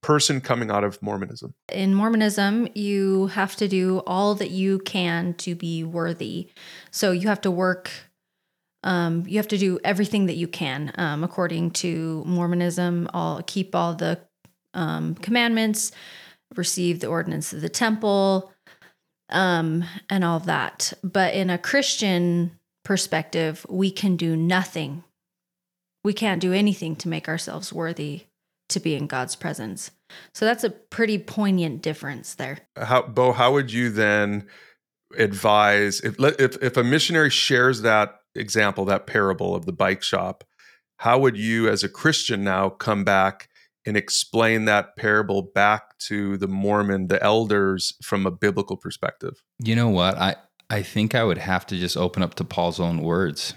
[0.02, 1.54] person coming out of Mormonism.
[1.72, 6.50] In Mormonism, you have to do all that you can to be worthy.
[6.92, 7.90] So you have to work
[8.84, 13.10] um, you have to do everything that you can um, according to Mormonism.
[13.14, 14.20] All keep all the
[14.74, 15.92] um, commandments,
[16.56, 18.52] receive the ordinance of the temple,
[19.30, 20.94] um, and all that.
[21.04, 25.04] But in a Christian perspective, we can do nothing.
[26.04, 28.24] We can't do anything to make ourselves worthy
[28.70, 29.92] to be in God's presence.
[30.34, 32.60] So that's a pretty poignant difference there.
[32.76, 34.48] How, Bo, how would you then
[35.18, 40.44] advise if if if a missionary shares that example, that parable of the bike shop,
[40.98, 43.50] how would you, as a Christian now, come back
[43.86, 49.44] and explain that parable back to the Mormon, the elders, from a biblical perspective?
[49.60, 50.18] You know what?
[50.18, 50.36] I,
[50.70, 53.54] I think I would have to just open up to Paul's own words.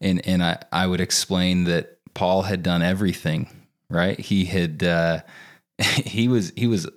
[0.00, 3.48] And, and I, I would explain that Paul had done everything,
[3.88, 4.18] right?
[4.18, 5.20] He had, uh,
[6.04, 6.88] he was, he was,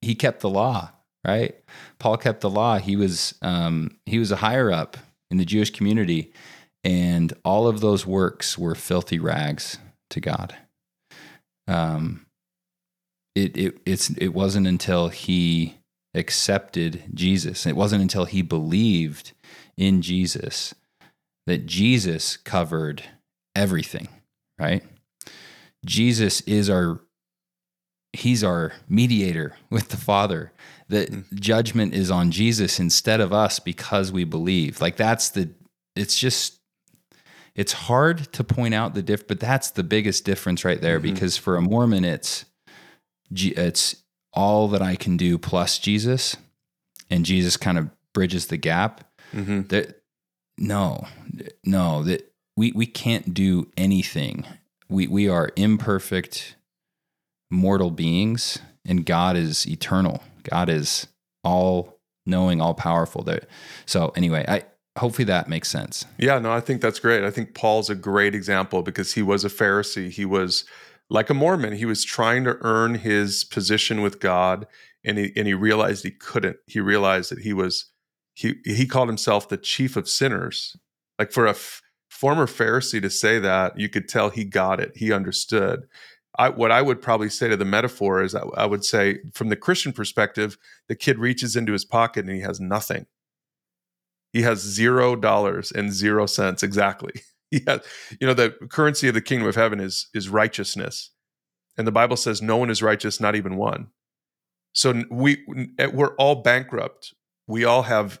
[0.00, 0.90] he kept the law,
[1.26, 1.54] right?
[1.98, 2.78] Paul kept the law.
[2.78, 4.96] He was, um, he was a higher up
[5.30, 6.32] in the Jewish community.
[6.84, 9.78] And all of those works were filthy rags
[10.10, 10.54] to God.
[11.66, 12.26] Um,
[13.34, 15.78] it, it, it's, it wasn't until he
[16.14, 19.32] accepted Jesus, it wasn't until he believed
[19.76, 20.74] in Jesus
[21.46, 23.02] that Jesus covered
[23.54, 24.08] everything,
[24.58, 24.82] right?
[25.84, 27.00] Jesus is our
[28.14, 30.52] he's our mediator with the father
[30.88, 31.36] that mm-hmm.
[31.36, 35.50] judgment is on jesus instead of us because we believe like that's the
[35.96, 36.60] it's just
[37.56, 41.12] it's hard to point out the diff but that's the biggest difference right there mm-hmm.
[41.12, 42.44] because for a mormon it's
[43.32, 43.96] it's
[44.32, 46.36] all that i can do plus jesus
[47.10, 49.62] and jesus kind of bridges the gap mm-hmm.
[49.62, 50.03] that
[50.58, 51.06] no
[51.64, 54.46] no that we we can't do anything
[54.88, 56.56] we we are imperfect
[57.50, 61.06] mortal beings and god is eternal god is
[61.42, 63.42] all knowing all powerful there
[63.86, 64.62] so anyway i
[64.98, 66.06] hopefully that makes sense.
[66.18, 67.24] Yeah, no, I think that's great.
[67.24, 70.10] I think Paul's a great example because he was a Pharisee.
[70.10, 70.64] He was
[71.10, 71.74] like a Mormon.
[71.74, 74.66] He was trying to earn his position with God
[75.04, 76.56] and he and he realized he couldn't.
[76.66, 77.90] He realized that he was
[78.34, 80.76] he he called himself the chief of sinners.
[81.18, 84.92] Like for a f- former Pharisee to say that, you could tell he got it.
[84.96, 85.84] He understood.
[86.36, 89.50] I, what I would probably say to the metaphor is I, I would say, from
[89.50, 93.06] the Christian perspective, the kid reaches into his pocket and he has nothing
[94.34, 97.14] he has zero dollars and zero cents exactly.
[97.50, 97.82] He has,
[98.20, 101.10] you know, the currency of the kingdom of heaven is is righteousness,
[101.78, 103.90] and the Bible says no one is righteous, not even one.
[104.72, 105.44] So we
[105.92, 107.14] we're all bankrupt.
[107.46, 108.20] We all have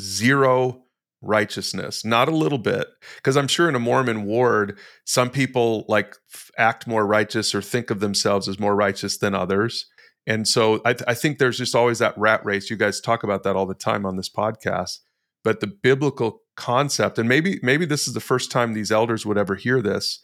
[0.00, 0.82] zero
[1.22, 2.86] righteousness, not a little bit.
[3.16, 6.14] Because I'm sure in a Mormon ward, some people like
[6.58, 9.86] act more righteous or think of themselves as more righteous than others.
[10.26, 12.70] And so I, th- I think there's just always that rat race.
[12.70, 14.98] You guys talk about that all the time on this podcast
[15.44, 19.38] but the biblical concept and maybe maybe this is the first time these elders would
[19.38, 20.20] ever hear this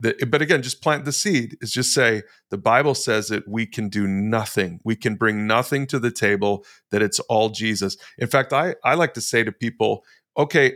[0.00, 1.56] The, but again, just plant the seed.
[1.60, 4.80] Is just say the Bible says that we can do nothing.
[4.84, 6.64] We can bring nothing to the table.
[6.90, 7.96] That it's all Jesus.
[8.18, 10.04] In fact, I I like to say to people,
[10.36, 10.74] okay,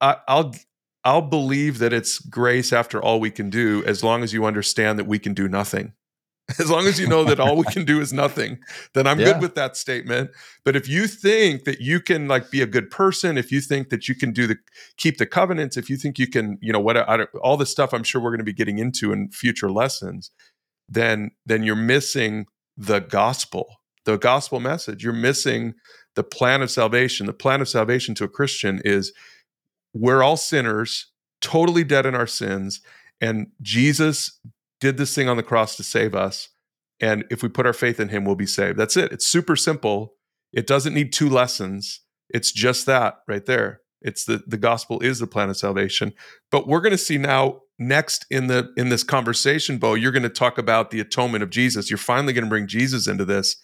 [0.00, 0.54] I, I'll
[1.04, 4.98] I'll believe that it's grace after all we can do, as long as you understand
[4.98, 5.92] that we can do nothing.
[6.58, 8.58] As long as you know that all we can do is nothing,
[8.94, 9.32] then I'm yeah.
[9.32, 10.30] good with that statement.
[10.64, 13.90] But if you think that you can like be a good person, if you think
[13.90, 14.56] that you can do the
[14.96, 17.92] keep the covenants, if you think you can, you know, what I, all the stuff
[17.92, 20.30] I'm sure we're going to be getting into in future lessons,
[20.88, 22.46] then then you're missing
[22.78, 25.04] the gospel, the gospel message.
[25.04, 25.74] You're missing
[26.14, 27.26] the plan of salvation.
[27.26, 29.12] The plan of salvation to a Christian is
[29.92, 31.10] we're all sinners,
[31.42, 32.80] totally dead in our sins,
[33.20, 34.40] and Jesus
[34.80, 36.48] did this thing on the cross to save us.
[37.00, 38.78] And if we put our faith in him, we'll be saved.
[38.78, 39.12] That's it.
[39.12, 40.14] It's super simple.
[40.52, 42.00] It doesn't need two lessons.
[42.30, 43.80] It's just that right there.
[44.00, 46.12] It's the the gospel is the plan of salvation.
[46.50, 50.22] But we're going to see now next in the in this conversation, Bo, you're going
[50.22, 51.90] to talk about the atonement of Jesus.
[51.90, 53.56] You're finally going to bring Jesus into this.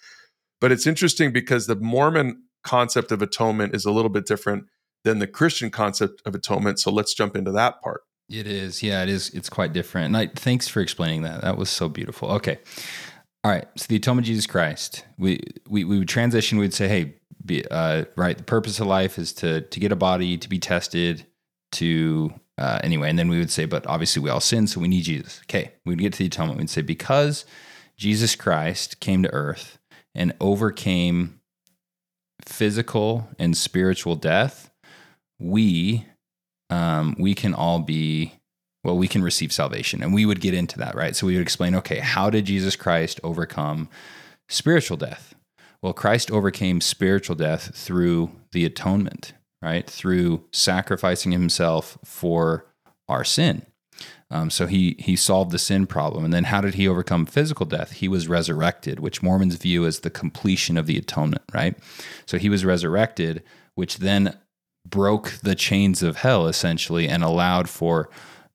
[0.61, 4.65] But it's interesting because the Mormon concept of atonement is a little bit different
[5.05, 6.81] than the Christian concept of atonement.
[6.81, 8.03] So let's jump into that part.
[8.31, 8.83] It is.
[8.83, 9.31] Yeah, it is.
[9.31, 10.07] It's quite different.
[10.07, 11.43] And I, thanks for explaining that.
[11.43, 12.31] That was so beautiful.
[12.33, 12.59] Okay.
[13.43, 13.67] All right.
[13.77, 16.59] So the atonement of Jesus Christ, we, we, we would transition.
[16.59, 18.37] We'd say, hey, be, uh, right.
[18.39, 21.27] The purpose of life is to, to get a body, to be tested,
[21.73, 23.11] to, uh, anyway.
[23.11, 24.67] And then we would say, but obviously we all sin.
[24.67, 25.41] So we need Jesus.
[25.45, 25.73] Okay.
[25.85, 26.59] We'd get to the atonement.
[26.59, 27.45] We'd say, because
[27.97, 29.79] Jesus Christ came to earth
[30.15, 31.41] and overcame
[32.47, 34.71] physical and spiritual death,
[35.39, 36.07] we
[36.75, 38.35] um, we can all be
[38.83, 40.03] well we can receive salvation.
[40.03, 41.15] And we would get into that right?
[41.15, 43.89] So we would explain okay how did jesus christ overcome
[44.49, 45.35] spiritual death?
[45.83, 49.89] Well christ overcame spiritual death through the atonement right?
[49.89, 52.67] Through sacrificing himself for
[53.09, 53.65] our sin.
[54.31, 56.25] Um, so he he solved the sin problem.
[56.25, 57.93] And then how did he overcome physical death?
[57.93, 61.79] He was resurrected which mormons view as the completion of the atonement right?
[62.27, 63.43] So he was resurrected
[63.77, 64.37] which then
[64.87, 68.11] broke the chains of hell essentially and allowed for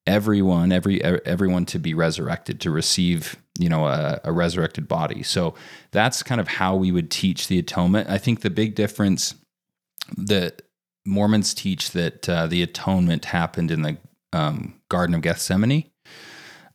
[0.07, 5.21] everyone every everyone to be resurrected to receive you know a, a, resurrected body.
[5.21, 5.53] So
[5.91, 8.09] that's kind of how we would teach the atonement.
[8.09, 9.35] I think the big difference
[10.17, 10.61] that
[11.05, 13.97] mormons teach that uh, the atonement happened in the
[14.31, 15.89] um, garden of gethsemane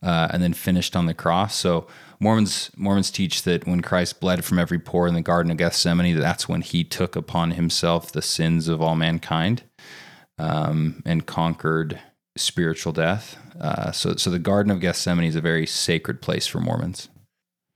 [0.03, 1.55] uh, and then finished on the cross.
[1.55, 1.87] So
[2.19, 6.17] Mormons Mormons teach that when Christ bled from every pore in the Garden of Gethsemane,
[6.17, 9.63] that's when he took upon himself the sins of all mankind
[10.37, 11.99] um, and conquered
[12.37, 13.37] spiritual death.
[13.59, 17.09] Uh, so, so the Garden of Gethsemane is a very sacred place for Mormons.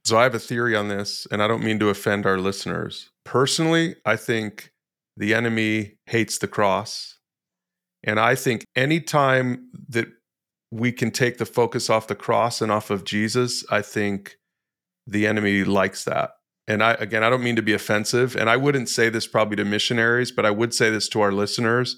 [0.06, 3.10] So I have a theory on this, and I don't mean to offend our listeners.
[3.26, 4.72] Personally, I think
[5.16, 7.20] the enemy hates the cross.
[8.04, 10.08] And I think any time that
[10.72, 14.38] we can take the focus off the cross and off of Jesus, I think
[15.08, 16.32] the enemy likes that.
[16.68, 19.56] And I again, I don't mean to be offensive, and I wouldn't say this probably
[19.58, 21.98] to missionaries, but I would say this to our listeners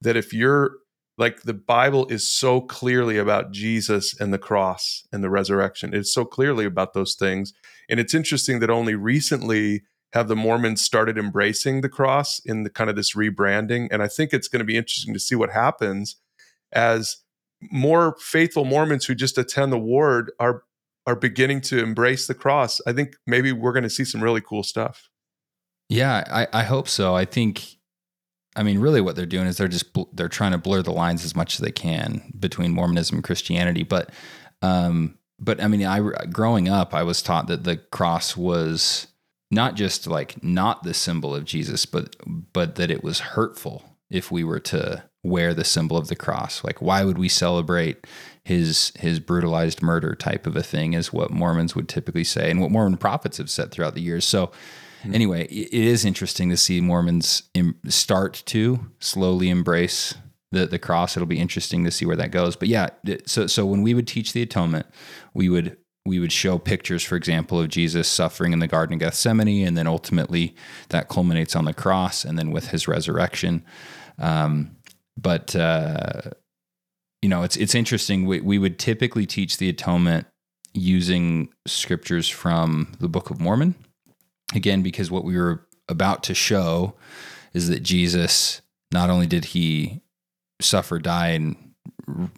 [0.00, 0.76] that if you're
[1.18, 5.94] like the Bible is so clearly about Jesus and the cross and the resurrection.
[5.94, 7.52] It's so clearly about those things.
[7.88, 12.70] And it's interesting that only recently have the Mormons started embracing the cross in the
[12.70, 13.88] kind of this rebranding.
[13.90, 16.16] And I think it's going to be interesting to see what happens
[16.72, 17.18] as
[17.60, 20.64] more faithful Mormons who just attend the ward are
[21.06, 22.80] are beginning to embrace the cross.
[22.86, 25.08] I think maybe we're going to see some really cool stuff.
[25.88, 27.14] Yeah, I, I hope so.
[27.14, 27.76] I think,
[28.56, 30.92] I mean, really, what they're doing is they're just bl- they're trying to blur the
[30.92, 33.84] lines as much as they can between Mormonism and Christianity.
[33.84, 34.10] But,
[34.62, 39.06] um, but I mean, I growing up, I was taught that the cross was
[39.50, 44.32] not just like not the symbol of Jesus, but but that it was hurtful if
[44.32, 46.64] we were to wear the symbol of the cross.
[46.64, 48.06] Like, why would we celebrate
[48.44, 50.94] his his brutalized murder type of a thing?
[50.94, 54.24] Is what Mormons would typically say, and what Mormon prophets have said throughout the years.
[54.24, 55.14] So, mm-hmm.
[55.14, 57.42] anyway, it is interesting to see Mormons
[57.88, 60.14] start to slowly embrace
[60.52, 61.16] the the cross.
[61.16, 62.56] It'll be interesting to see where that goes.
[62.56, 62.88] But yeah,
[63.26, 64.86] so so when we would teach the atonement,
[65.34, 69.00] we would we would show pictures, for example, of Jesus suffering in the Garden of
[69.00, 70.54] Gethsemane, and then ultimately
[70.90, 73.64] that culminates on the cross, and then with his resurrection.
[74.18, 74.75] Um,
[75.16, 76.30] but uh,
[77.22, 78.26] you know, it's it's interesting.
[78.26, 80.26] We we would typically teach the atonement
[80.74, 83.74] using scriptures from the Book of Mormon.
[84.54, 86.94] Again, because what we were about to show
[87.52, 88.60] is that Jesus
[88.92, 90.02] not only did he
[90.60, 91.56] suffer, die, and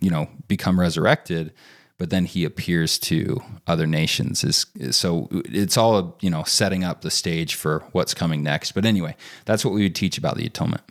[0.01, 1.53] you know become resurrected,
[1.99, 4.45] but then he appears to other nations.
[4.45, 4.67] Is,
[4.97, 8.73] so it's all you know setting up the stage for what's coming next.
[8.73, 10.85] But anyway, that's what we would teach about the atonement.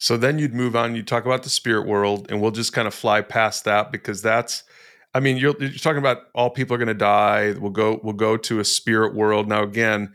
[0.00, 2.88] So then you'd move on, you'd talk about the spirit world, and we'll just kind
[2.88, 4.64] of fly past that because that's
[5.12, 7.54] I mean, you're, you're talking about all people are going to die.
[7.58, 8.00] We'll go.
[8.02, 9.48] We'll go to a spirit world.
[9.48, 10.12] Now, again,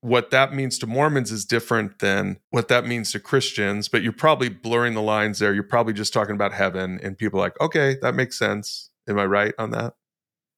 [0.00, 3.88] what that means to Mormons is different than what that means to Christians.
[3.88, 5.54] But you're probably blurring the lines there.
[5.54, 8.90] You're probably just talking about heaven, and people like, okay, that makes sense.
[9.08, 9.94] Am I right on that?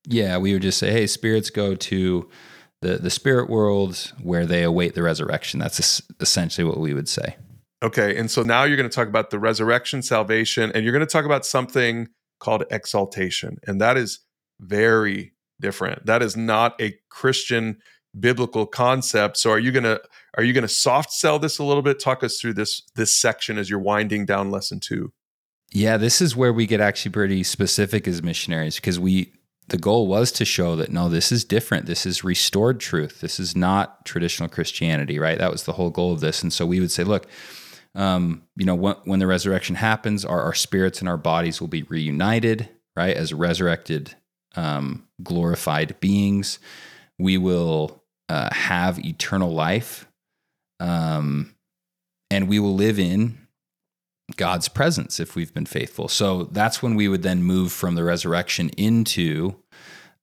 [0.09, 2.29] Yeah, we would just say, hey, spirits go to
[2.83, 5.61] the the spirit world where they await the resurrection.
[5.61, 7.37] That's essentially what we would say.
[7.87, 11.07] Okay, and so now you're going to talk about the resurrection, salvation, and you're going
[11.07, 12.09] to talk about something
[12.41, 14.25] called exaltation, and that is
[14.59, 16.05] very different.
[16.05, 17.79] That is not a Christian
[18.19, 19.37] biblical concept.
[19.37, 20.01] So are you going to
[20.37, 22.01] are you going to soft sell this a little bit?
[22.01, 25.13] Talk us through this this section as you're winding down lesson 2.
[25.71, 29.33] Yeah, this is where we get actually pretty specific as missionaries because we
[29.69, 31.87] the goal was to show that no, this is different.
[31.87, 33.21] This is restored truth.
[33.21, 35.39] This is not traditional Christianity, right?
[35.39, 36.43] That was the whole goal of this.
[36.43, 37.29] And so we would say, look,
[37.97, 41.69] um, you know, when, when, the resurrection happens, our, our, spirits and our bodies will
[41.69, 43.17] be reunited, right?
[43.17, 44.15] As resurrected,
[44.55, 46.59] um, glorified beings.
[47.19, 50.07] We will uh, have eternal life.
[50.79, 51.55] Um,
[52.31, 53.39] and we will live in
[54.37, 56.09] God's presence if we've been faithful.
[56.09, 59.57] So that's when we would then move from the resurrection into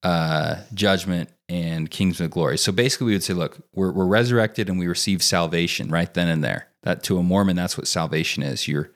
[0.04, 2.58] uh, judgment and kingdom of glory.
[2.58, 6.28] So basically, we would say, look, we're, we're resurrected and we receive salvation right then
[6.28, 6.68] and there.
[6.84, 8.92] That to a Mormon, that's what salvation is your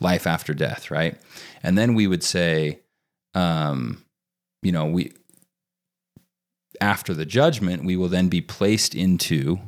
[0.00, 1.18] life after death, right?
[1.62, 2.80] And then we would say,
[3.34, 4.04] um,
[4.62, 5.12] you know, we
[6.80, 9.60] after the judgment, we will then be placed into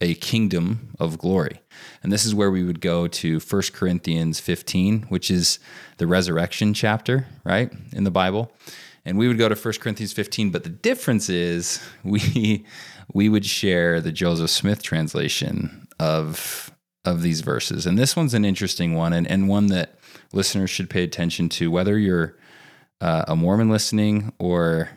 [0.00, 1.60] a kingdom of glory.
[2.02, 5.58] And this is where we would go to 1 Corinthians 15, which is
[5.98, 8.52] the resurrection chapter, right, in the Bible.
[9.04, 12.66] And we would go to 1 Corinthians 15, but the difference is we
[13.14, 16.71] we would share the Joseph Smith translation of
[17.04, 17.86] of these verses.
[17.86, 19.98] And this one's an interesting one and, and one that
[20.32, 22.36] listeners should pay attention to, whether you're
[23.00, 24.90] uh, a Mormon listening or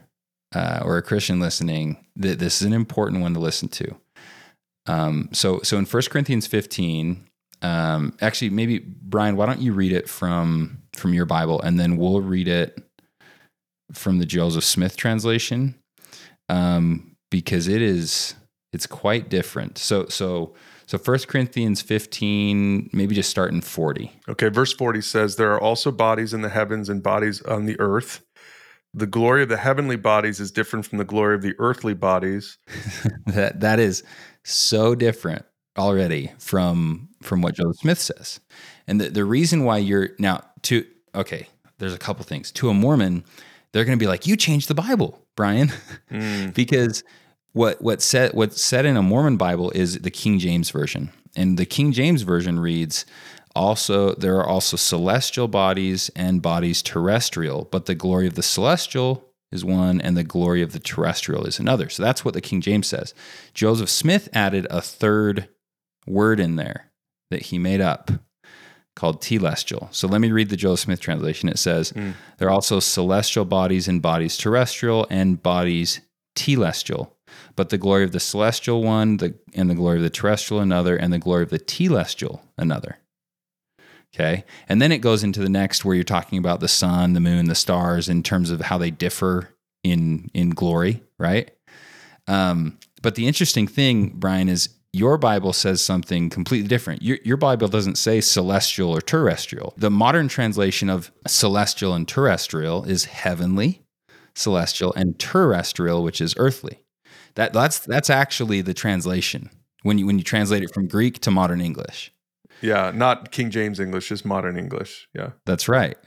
[0.53, 2.05] uh, or a Christian listening.
[2.21, 3.95] Th- this is an important one to listen to.
[4.85, 7.27] Um, so so in 1 Corinthians 15,
[7.63, 11.97] um, actually maybe Brian, why don't you read it from from your Bible and then
[11.97, 12.77] we'll read it
[13.91, 15.75] from the Joseph Smith translation
[16.49, 18.35] um, because it is
[18.71, 19.77] it's quite different.
[19.77, 20.53] So so
[20.87, 24.11] so 1 Corinthians 15, maybe just start in 40.
[24.29, 27.79] Okay, verse 40 says, There are also bodies in the heavens and bodies on the
[27.79, 28.23] earth.
[28.93, 32.57] The glory of the heavenly bodies is different from the glory of the earthly bodies.
[33.25, 34.03] that that is
[34.43, 35.43] so different
[35.77, 38.39] already from from what Joseph Smith says.
[38.87, 41.47] And the, the reason why you're now to okay,
[41.79, 42.51] there's a couple things.
[42.53, 43.25] To a Mormon,
[43.71, 45.71] they're going to be like, "You changed the Bible, Brian,"
[46.09, 46.53] mm.
[46.53, 47.03] because
[47.55, 51.57] what what said what's said in a Mormon Bible is the King James version, and
[51.57, 53.05] the King James version reads.
[53.55, 59.29] Also, there are also celestial bodies and bodies terrestrial, but the glory of the celestial
[59.49, 61.87] is one and the glory of the terrestrial is another.
[61.87, 63.13] So that's what the King James says.
[63.53, 65.47] Joseph Smith added a third
[66.05, 66.91] word in there
[67.31, 68.11] that he made up
[68.97, 69.87] called telestial.
[69.93, 71.47] So let me read the Joseph Smith translation.
[71.47, 72.13] It says, mm.
[72.37, 76.01] There are also celestial bodies and bodies terrestrial and bodies
[76.35, 77.11] telestial.
[77.55, 80.95] But the glory of the celestial one the, and the glory of the terrestrial another,
[80.95, 82.99] and the glory of the telestial another.
[84.13, 84.45] Okay.
[84.69, 87.47] And then it goes into the next where you're talking about the sun, the moon,
[87.47, 89.49] the stars in terms of how they differ
[89.83, 91.51] in in glory, right?
[92.27, 97.01] Um, but the interesting thing, Brian, is your Bible says something completely different.
[97.01, 99.73] Your, your Bible doesn't say celestial or terrestrial.
[99.75, 103.81] The modern translation of celestial and terrestrial is heavenly,
[104.35, 106.79] celestial, and terrestrial, which is earthly.
[107.35, 109.49] That, that's, that's actually the translation
[109.83, 112.11] when you, when you translate it from Greek to modern English.
[112.61, 115.07] Yeah, not King James English, just modern English.
[115.13, 115.31] Yeah.
[115.45, 115.97] That's right.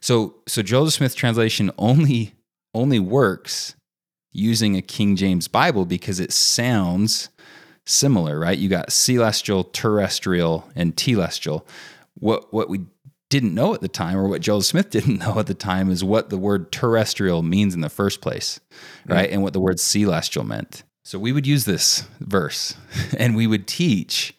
[0.00, 2.34] So so Joseph Smith translation only
[2.74, 3.74] only works
[4.32, 7.30] using a King James Bible because it sounds
[7.86, 8.58] similar, right?
[8.58, 11.66] You got celestial, terrestrial, and telestial.
[12.14, 12.80] What what we
[13.30, 16.04] didn't know at the time, or what Joseph Smith didn't know at the time, is
[16.04, 18.60] what the word terrestrial means in the first place,
[19.06, 19.24] right?
[19.24, 19.34] Mm-hmm.
[19.34, 20.82] And what the word celestial meant.
[21.04, 22.74] So we would use this verse
[23.18, 24.34] and we would teach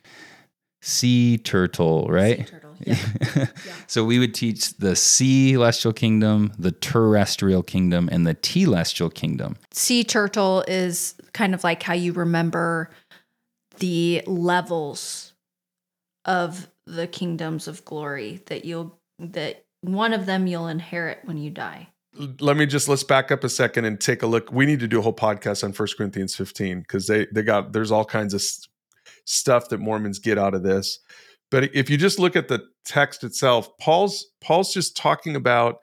[0.81, 2.39] sea turtle, right?
[2.39, 2.75] Sea turtle.
[2.79, 2.97] Yeah.
[3.35, 3.45] yeah.
[3.87, 9.55] so we would teach the celestial kingdom, the terrestrial kingdom, and the telestial kingdom.
[9.71, 12.89] Sea turtle is kind of like how you remember
[13.77, 15.33] the levels
[16.25, 21.49] of the kingdoms of glory that you'll that one of them you'll inherit when you
[21.49, 21.87] die.
[22.39, 24.51] Let me just let's back up a second and take a look.
[24.51, 27.73] We need to do a whole podcast on First Corinthians 15 because they they got
[27.73, 28.43] there's all kinds of
[29.25, 30.99] stuff that Mormons get out of this.
[31.49, 35.77] But if you just look at the text itself, Paul's Paul's just talking about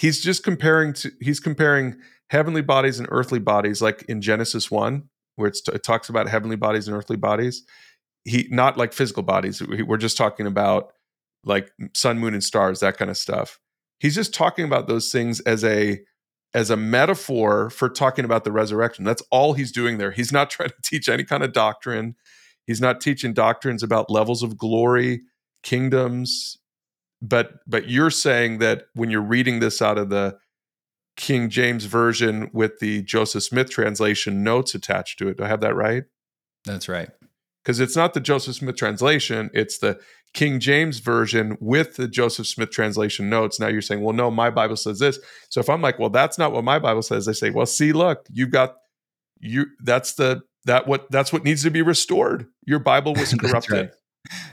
[0.00, 1.96] he's just comparing to he's comparing
[2.30, 5.02] heavenly bodies and earthly bodies like in genesis 1
[5.36, 7.64] where it talks about heavenly bodies and earthly bodies
[8.24, 10.92] he not like physical bodies we're just talking about
[11.44, 13.58] like sun moon and stars that kind of stuff
[13.98, 16.00] he's just talking about those things as a
[16.52, 20.50] as a metaphor for talking about the resurrection that's all he's doing there he's not
[20.50, 22.14] trying to teach any kind of doctrine
[22.66, 25.22] he's not teaching doctrines about levels of glory
[25.62, 26.58] kingdoms
[27.22, 30.38] but but you're saying that when you're reading this out of the
[31.16, 35.36] King James version with the Joseph Smith translation notes attached to it.
[35.36, 36.04] Do I have that right?
[36.64, 37.10] That's right.
[37.62, 40.00] Because it's not the Joseph Smith translation, it's the
[40.32, 43.58] King James version with the Joseph Smith translation notes.
[43.58, 45.18] Now you're saying, well, no, my Bible says this.
[45.48, 47.92] So if I'm like, well, that's not what my Bible says, they say, well, see,
[47.92, 48.76] look, you've got
[49.40, 52.46] you that's the that what that's what needs to be restored.
[52.64, 53.72] Your Bible was corrupted.
[53.72, 53.90] right.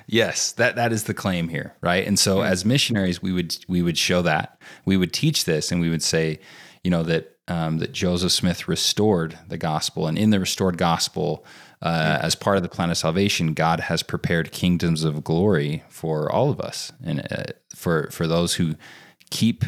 [0.07, 2.07] Yes, that that is the claim here, right?
[2.07, 5.81] And so as missionaries, we would we would show that we would teach this, and
[5.81, 6.39] we would say,
[6.83, 11.45] you know, that um, that Joseph Smith restored the gospel, and in the restored gospel,
[11.81, 16.31] uh, as part of the plan of salvation, God has prepared kingdoms of glory for
[16.31, 17.43] all of us, and uh,
[17.75, 18.75] for for those who
[19.29, 19.63] keep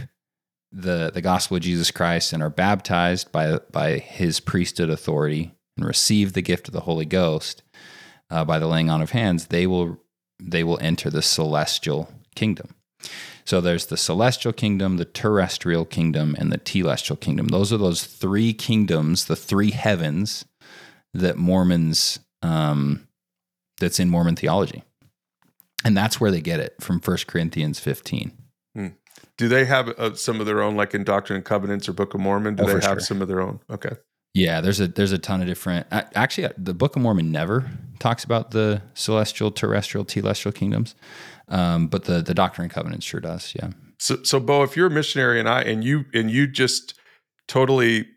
[0.71, 5.85] the the gospel of Jesus Christ and are baptized by by His priesthood authority and
[5.85, 7.63] receive the gift of the Holy Ghost
[8.29, 9.99] uh, by the laying on of hands, they will
[10.41, 12.75] they will enter the celestial kingdom.
[13.45, 17.47] So there's the celestial kingdom, the terrestrial kingdom, and the telestial kingdom.
[17.47, 20.45] Those are those three kingdoms, the three heavens
[21.13, 23.07] that Mormons um,
[23.79, 24.83] that's in Mormon theology,
[25.83, 28.31] and that's where they get it from First Corinthians 15.
[28.75, 28.87] Hmm.
[29.37, 32.13] Do they have uh, some of their own, like in Doctrine and Covenants or Book
[32.13, 32.55] of Mormon?
[32.55, 32.99] Do oh, they have sure.
[32.99, 33.59] some of their own?
[33.69, 33.95] Okay.
[34.33, 35.87] Yeah, there's a there's a ton of different.
[35.91, 40.93] Actually, uh, the Book of Mormon never talks about the celestial, terrestrial, telestial kingdoms,
[41.47, 43.53] um, but the the Doctrine and Covenants sure does.
[43.55, 43.71] Yeah.
[43.97, 46.93] So, so Bo, if you're a missionary and I and you and you just
[47.47, 48.07] totally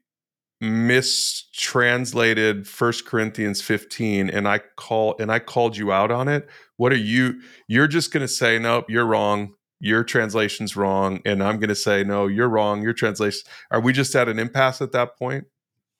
[0.62, 6.92] mistranslated First Corinthians 15, and I call and I called you out on it, what
[6.92, 7.40] are you?
[7.66, 9.54] You're just going to say, nope, you're wrong.
[9.80, 12.82] Your translation's wrong, and I'm going to say, no, you're wrong.
[12.82, 13.40] Your translation.
[13.72, 15.46] Are we just at an impasse at that point?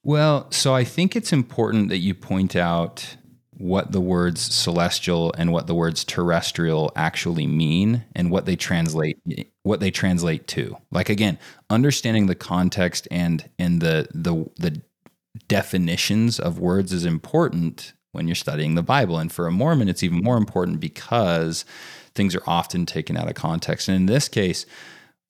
[0.05, 3.17] Well, so I think it's important that you point out
[3.51, 9.19] what the words celestial and what the words terrestrial actually mean and what they translate
[9.63, 10.77] what they translate to.
[10.91, 11.39] Like again,
[11.71, 14.83] understanding the context and and the the the
[15.49, 19.19] definitions of words is important when you're studying the Bible.
[19.19, 21.65] And for a Mormon, it's even more important because
[22.15, 23.89] things are often taken out of context.
[23.89, 24.67] And in this case,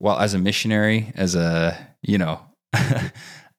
[0.01, 2.41] well, as a missionary, as a, you know,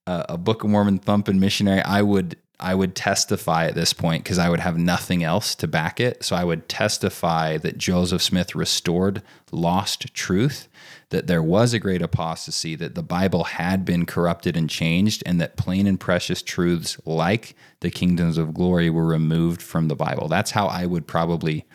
[0.05, 4.39] a, Book of Mormon thumping missionary, I would I would testify at this point because
[4.39, 6.24] I would have nothing else to back it.
[6.24, 10.70] So I would testify that Joseph Smith restored lost truth,
[11.09, 15.41] that there was a great apostasy, that the Bible had been corrupted and changed, and
[15.41, 20.30] that plain and precious truths like the kingdoms of glory were removed from the Bible.
[20.30, 21.66] That's how I would probably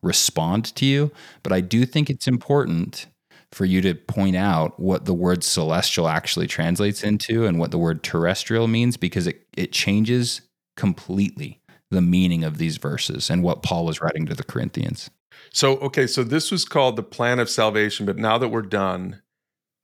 [0.00, 1.10] respond to you.
[1.42, 3.08] But I do think it's important
[3.56, 7.78] for you to point out what the word celestial actually translates into and what the
[7.78, 10.42] word terrestrial means because it, it changes
[10.76, 15.08] completely the meaning of these verses and what Paul was writing to the Corinthians.
[15.54, 19.22] So, okay, so this was called the plan of salvation, but now that we're done,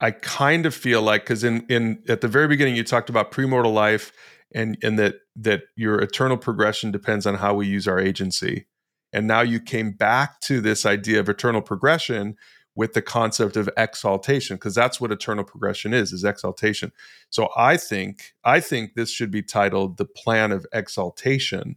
[0.01, 3.33] I kind of feel like because in in at the very beginning you talked about
[3.33, 4.13] premortal life
[4.55, 8.67] and and that that your eternal progression depends on how we use our agency.
[9.15, 12.37] And now you came back to this idea of eternal progression,
[12.75, 16.93] with the concept of exaltation because that's what eternal progression is is exaltation.
[17.31, 21.77] So i think i think this should be titled the plan of exaltation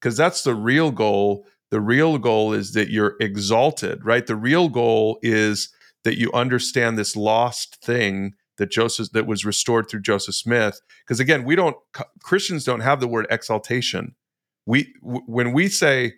[0.00, 1.46] because that's the real goal.
[1.70, 4.26] The real goal is that you're exalted right?
[4.26, 5.70] The real goal is
[6.04, 10.80] that you understand this lost thing that joseph that was restored through joseph smith.
[11.04, 11.76] Because again we don't
[12.22, 14.14] christians don't have the word exaltation.
[14.66, 16.14] We when we say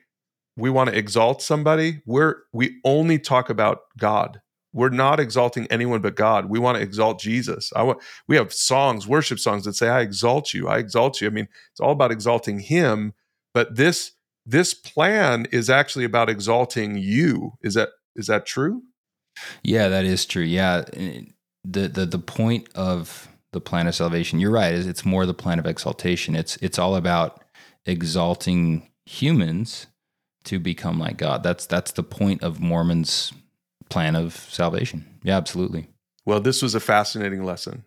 [0.59, 4.41] we want to exalt somebody, we're we only talk about God.
[4.73, 6.47] We're not exalting anyone but God.
[6.47, 7.73] We want to exalt Jesus.
[7.75, 11.29] I want we have songs, worship songs that say, I exalt you, I exalt you.
[11.29, 13.15] I mean, it's all about exalting him,
[13.55, 14.13] but this
[14.45, 17.53] this plan is actually about exalting you.
[17.63, 18.83] Is that is that true?
[19.63, 20.43] Yeah, that is true.
[20.43, 20.85] Yeah.
[20.95, 21.21] Eh,
[21.65, 25.35] the the the point of the plan of salvation, you're right, is it's more the
[25.35, 26.35] plan of exaltation.
[26.35, 27.45] It's it's all about
[27.87, 29.87] exalting humans
[30.49, 31.43] to become like God.
[31.43, 33.33] That's that's the point of Mormon's
[33.91, 35.07] plan of salvation.
[35.23, 35.89] Yeah, absolutely.
[36.27, 37.85] Well, this was a fascinating lesson,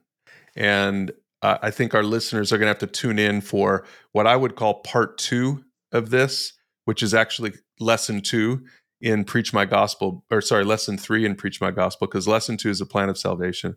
[0.56, 4.28] and uh, I think our listeners are going to have to tune in for what
[4.28, 6.54] I would call part two of this,
[6.86, 8.64] which is actually lesson two
[9.02, 12.70] in Preach My Gospel, or sorry, lesson three in Preach My Gospel, because lesson two
[12.70, 13.76] is the plan of salvation.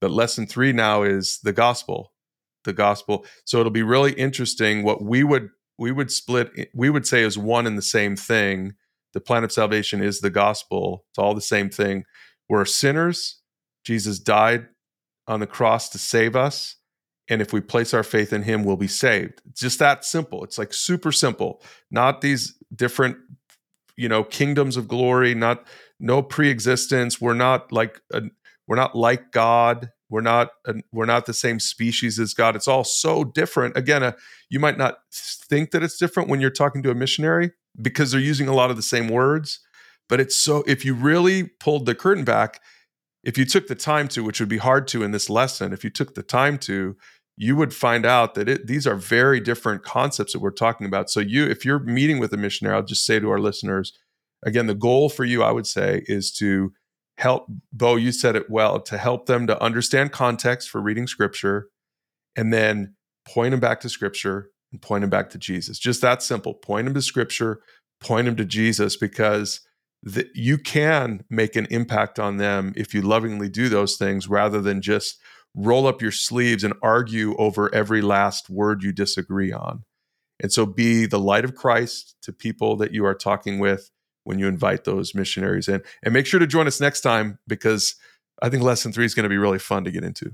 [0.00, 2.12] But lesson three now is the gospel,
[2.64, 3.24] the gospel.
[3.46, 5.48] So it'll be really interesting what we would
[5.78, 8.74] we would split we would say is one and the same thing.
[9.12, 11.04] The plan of salvation is the gospel.
[11.10, 12.04] It's all the same thing.
[12.48, 13.40] We're sinners.
[13.84, 14.66] Jesus died
[15.26, 16.76] on the cross to save us.
[17.28, 19.42] And if we place our faith in him, we'll be saved.
[19.50, 20.44] It's just that simple.
[20.44, 21.62] It's like super simple.
[21.90, 23.16] Not these different,
[23.96, 25.66] you know, kingdoms of glory, not
[25.98, 27.20] no pre-existence.
[27.20, 28.22] We're not like a,
[28.68, 29.90] we're not like God.
[30.08, 30.50] We're not
[30.92, 32.54] we're not the same species as God.
[32.54, 33.76] It's all so different.
[33.76, 34.12] Again, uh,
[34.48, 38.20] you might not think that it's different when you're talking to a missionary because they're
[38.20, 39.60] using a lot of the same words,
[40.08, 42.60] but it's so if you really pulled the curtain back,
[43.24, 45.82] if you took the time to, which would be hard to in this lesson, if
[45.82, 46.96] you took the time to,
[47.36, 51.10] you would find out that it, these are very different concepts that we're talking about.
[51.10, 53.92] So you if you're meeting with a missionary, I'll just say to our listeners,
[54.44, 56.72] again, the goal for you I would say is to
[57.18, 61.68] help Bo, you said it well, to help them to understand context for reading scripture
[62.36, 62.94] and then
[63.26, 65.78] point them back to scripture and point them back to Jesus.
[65.78, 66.54] Just that simple.
[66.54, 67.60] Point them to scripture,
[68.00, 69.60] point them to Jesus because
[70.02, 74.60] the, you can make an impact on them if you lovingly do those things rather
[74.60, 75.18] than just
[75.54, 79.82] roll up your sleeves and argue over every last word you disagree on.
[80.38, 83.90] And so be the light of Christ to people that you are talking with
[84.26, 85.80] when you invite those missionaries in.
[86.02, 87.94] And make sure to join us next time because
[88.42, 90.32] I think lesson three is going to be really fun to get into.